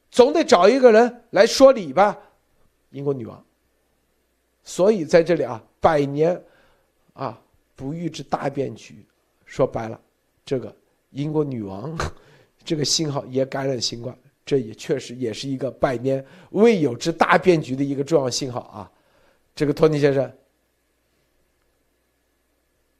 [0.09, 2.17] 总得找一个人来说理吧，
[2.89, 3.45] 英国女王。
[4.63, 6.41] 所以在这里啊，百年
[7.13, 7.39] 啊
[7.75, 9.05] 不遇之大变局，
[9.45, 10.01] 说白了，
[10.43, 10.75] 这个
[11.11, 11.95] 英国女王
[12.65, 14.17] 这个信号也感染新冠。
[14.43, 18.91] 这也确实也是一个百年未有之大变局的一个重要信号啊！
[19.53, 20.29] 这个托尼先生，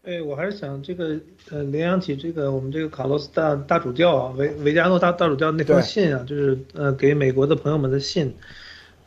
[0.04, 1.18] 哎，我还是想这个
[1.50, 8.36] 呃联想起这个我们这个卡洛斯大大主教啊，维维加诺大大主教那封信啊，就是呃给美国的朋友们的信，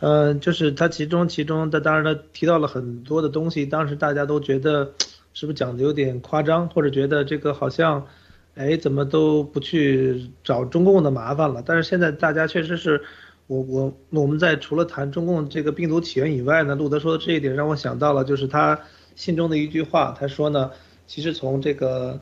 [0.00, 4.94] 呃，就是他其中其中他当然他提到了很多的东西，当时大家都觉得
[5.34, 8.06] 是不是讲的有点夸张，或者觉得这个好像。
[8.54, 11.62] 哎，怎么都不去找中共的麻烦了？
[11.66, 13.02] 但是现在大家确实是，
[13.48, 18.80] 我我我们在除了谈中共这个病毒起源以外呢，路德说的这一点让我想到了，就是他
[19.14, 20.70] 信中的一句话，他说呢，
[21.06, 22.20] 其实从这个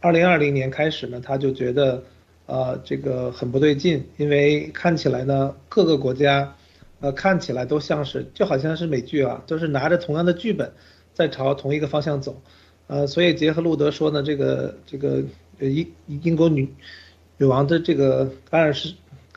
[0.00, 2.02] 二零二零年开始呢，他就觉得，
[2.46, 6.54] 呃，这个很不对劲，因为看起来呢，各个国家，
[7.00, 10.72] 呃，看起来都像是就好像是美剧啊，都是拿着同样的剧本，
[11.12, 12.40] 在朝同一个方向走，
[12.86, 15.22] 呃，所以结合路德说呢，这个这个。
[15.60, 16.68] 英英国女
[17.36, 18.92] 女王的这个感染是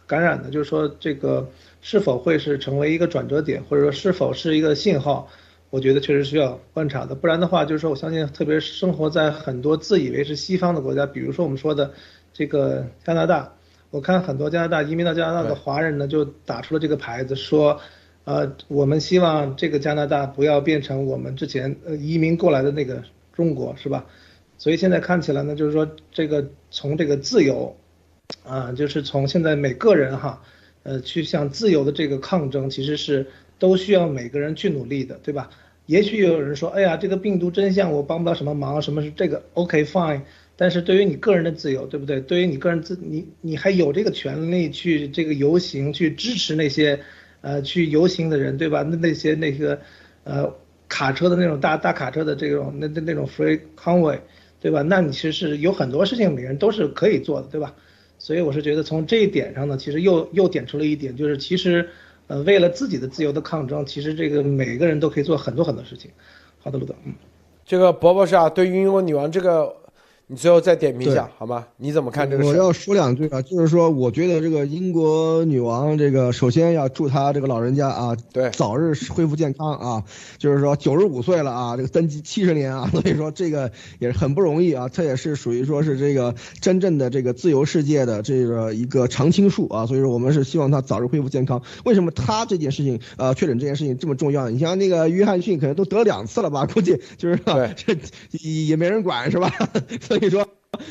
[0.07, 1.47] 感染的，就是说这个
[1.79, 5.29] 是否会是成为一个转折点，或者说是否是一个信号，
[5.69, 7.13] 我觉得确实需要观察的。
[7.13, 11.91] 不然的话，就是说我相信，特别是生活在很多自以为是西方的国家，比如说我们说的
[12.31, 13.53] 这个加拿大，
[13.89, 17.79] 我看很多加拿大移民到加拿大的华人呢，就打出了这个牌子，说，
[18.23, 23.03] 呃，我们希望这个加拿大不要变成我们之前呃移民过来的那个
[23.33, 24.05] 中国，是吧？
[24.57, 27.77] 所以现在看起来呢，就是说这个从这个自由，
[28.43, 30.41] 啊，就是从现在每个人哈，
[30.83, 33.27] 呃，去向自由的这个抗争，其实是
[33.59, 35.49] 都需要每个人去努力的，对吧？
[35.85, 40.21] 也许有人说，哎呀，这个病毒真相我帮不到什么忙，什么是这个？OK fine。
[40.59, 42.19] 但是对于你个人的自由，对不对？
[42.19, 46.99] 对于你个人自你你还有这个权利去这个游行，去支持那些，
[47.41, 48.81] 呃，去游行的人，对吧？
[48.81, 49.79] 那那些那个，
[50.23, 50.51] 呃，
[50.89, 54.19] 卡车的那种大大卡车的这种那那那种 free convoy，
[54.59, 54.81] 对吧？
[54.81, 57.75] 那你其实是有很多事情，每个人都是可以做的，对吧？
[58.17, 61.87] 所以我是觉得从这一点上呢，其实又又点出了一点，就是其实，
[62.27, 66.11] 呃，为了自己的自由的抗争，其实这个每个人都可以做很多很多事情。
[66.59, 67.13] 好的，陆总，嗯，
[67.65, 69.75] 这个伯伯是啊，对于英国女王这个。
[70.29, 71.65] 你最后再点评一下好吗？
[71.77, 72.45] 你怎么看这个？
[72.45, 80.03] 我要说两句啊，就是说，我觉得这个英国女王，这个首先要祝她这个老人家啊，对，早日恢复健康啊。
[80.37, 84.89] 就是说，九十五岁了啊，这个登基七十年啊， 所以说这个也是很不容易啊。
[84.89, 89.85] 她也是属于说是这个真正的这个自由世界的这个一个常青树啊。
[89.85, 91.61] 所以说，我们是希望她早日恢复健康。
[91.85, 94.49] 为什么她这件事情呃确诊这件事情这么重要？
[94.49, 96.65] 你像那个约翰逊可能都得两次了吧？
[96.65, 97.39] 估计就是
[97.77, 97.97] 这
[98.41, 99.49] 也没人管是吧？
[100.19, 100.47] 所以说，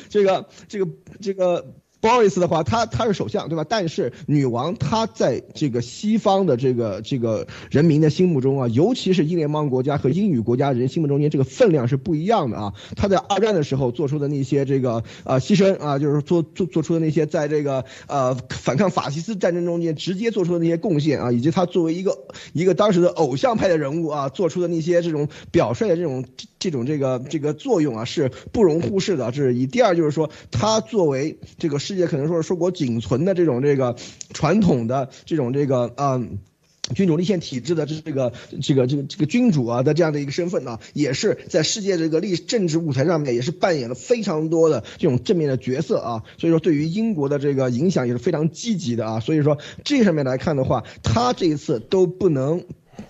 [0.09, 0.89] 这个这个
[1.20, 1.74] 这个。
[1.98, 3.65] Boris 的话，他他是首相，对吧？
[3.69, 12.74] 但是女王她在这个西方的这个这个人民的心目中啊，尤其是英联邦国家和英语国家人心目中间，这个分量是不一样的啊。
[12.94, 22.16] 她在二战的时候做出的那些这个呃牺牲啊，就是做做做出的那些在这个呃反抗法西斯战争中间直接做出的那些贡献啊，以及她作为一个
[22.53, 26.24] 一个当时的偶像派的人物啊，做出的那些这种表率的这种
[26.66, 29.30] 这种这个这个作用啊，是不容忽视的。
[29.30, 29.68] 这是一。
[29.68, 33.94] 第二就是说，她作为这个世界可能说是硕果仅存的这种这个
[34.34, 36.38] 传统的这种这个嗯
[36.93, 52.64] 君主立宪体制的这这个这个这个这个君主啊的这样的一个身份呢，也是在世界这个历政治舞台上面也是扮演了非常多的这种正面的角色啊，所以说对于英国的这个影响也是非常积极的啊，所以说这上面来看的话，他这一次都不能。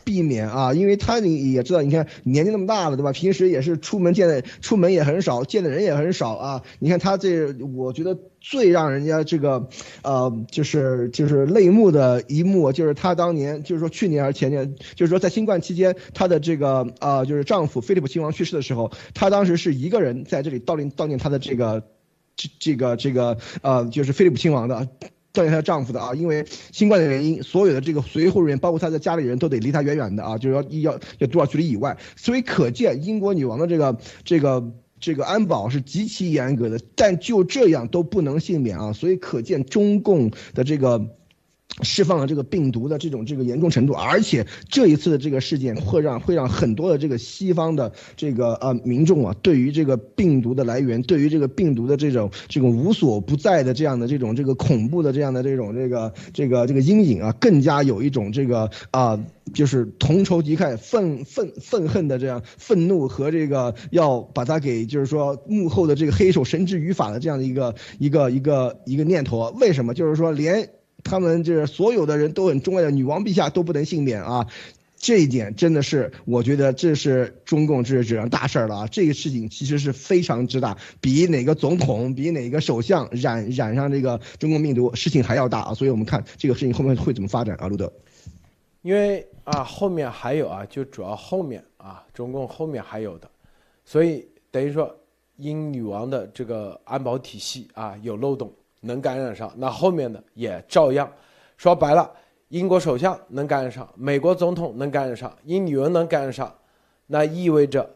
[0.05, 3.13] 避免啊，因为他你也知道，你看年纪那么大了，对吧？
[3.13, 6.63] 平时也是出门见的，出门也很少，见的人也很少啊。
[6.79, 9.69] 你看他这，我觉得最让人家这个，
[10.03, 21.83] 呃，就是就是泪目的一幕，就是他当年，就是说去年还是前年，就是说在新冠期间，他的这个啊，就是丈夫菲利普亲王去世的时候，他当时是一个人在这里悼念悼念他的这个，
[22.37, 24.89] 这这个这个呃，就是菲利普亲王的。
[25.37, 31.97] 悼念她丈夫的啊，因为新冠的原因，所有的这个随护人员，包括她的家里人都得离她远远的啊，就是要要要多少距离以外。
[32.17, 38.93] 所以可见英国女王的这个这个这个安保是极其严格的，但就这样都不能幸免啊。
[38.93, 41.07] 所以可见中共的这个。
[41.83, 59.23] 释放了这个病毒的这种这个严重程度，而且这一次的这个事件会让会让很多的这个西方的这个呃民众啊，对于这个病毒的来源，对于这个病毒的这种这种无所不在的这样的这种这个恐怖的这样的这种这个这个这个阴影啊，更加有一种这个啊，
[59.53, 69.53] 就是同仇敌忾、愤愤愤恨的这样愤怒和这个要把它给就是说幕后的这个黑手绳之于法的这样的一个一个一个一个念头啊。
[69.61, 69.93] 为什么？
[69.93, 70.67] 就是说连。
[71.07, 74.47] 他们这所有的人都很钟爱的女王陛下都不能幸免啊，
[74.97, 78.87] 这一点真的是我觉得这是中共这是惹上大事儿了啊！
[78.89, 85.75] 这个事情其实是非常之大，比哪个总统、比哪个首相染染上这个中共病毒事情还要大啊！
[85.75, 87.93] 所以我们看这个事情后面会怎么发展啊，路德？
[88.83, 93.31] 因为啊后面还有啊，就主要后面啊中共后面还有的，
[93.85, 94.93] 所以等于说
[95.37, 98.53] 英女王的这个安保体系啊有漏洞。
[98.81, 101.11] 能感染上，那后面的也照样。
[101.57, 102.11] 说白了，
[102.49, 106.55] 英国首相能感染上，美国总统能感染上，英女王能感染上，
[107.07, 107.89] 那意味着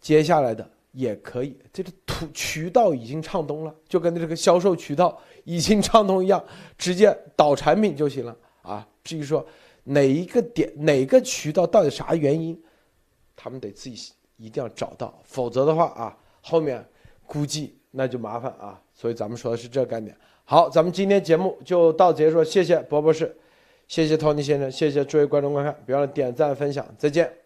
[0.00, 1.58] 接下来的也可以。
[1.72, 6.42] 这个途渠道已经畅通了，就跟这个销售渠道已经畅通一样，
[6.78, 8.86] 直接导产品就行了啊。
[9.02, 9.44] 至于说
[9.84, 12.60] 哪一个点、哪个渠道到底啥原因，
[13.34, 16.86] 他们得自己一定要找到，否则的话啊，后面
[17.26, 18.80] 估计那就麻烦啊。
[19.00, 20.14] 所以咱们说的是这个概念。
[20.44, 23.34] 好，咱们今天节目就到结束，谢谢博博士，
[23.88, 27.39] 谢谢 Tony 先生，谢谢诸位观众观看，别忘了点赞分享，再见。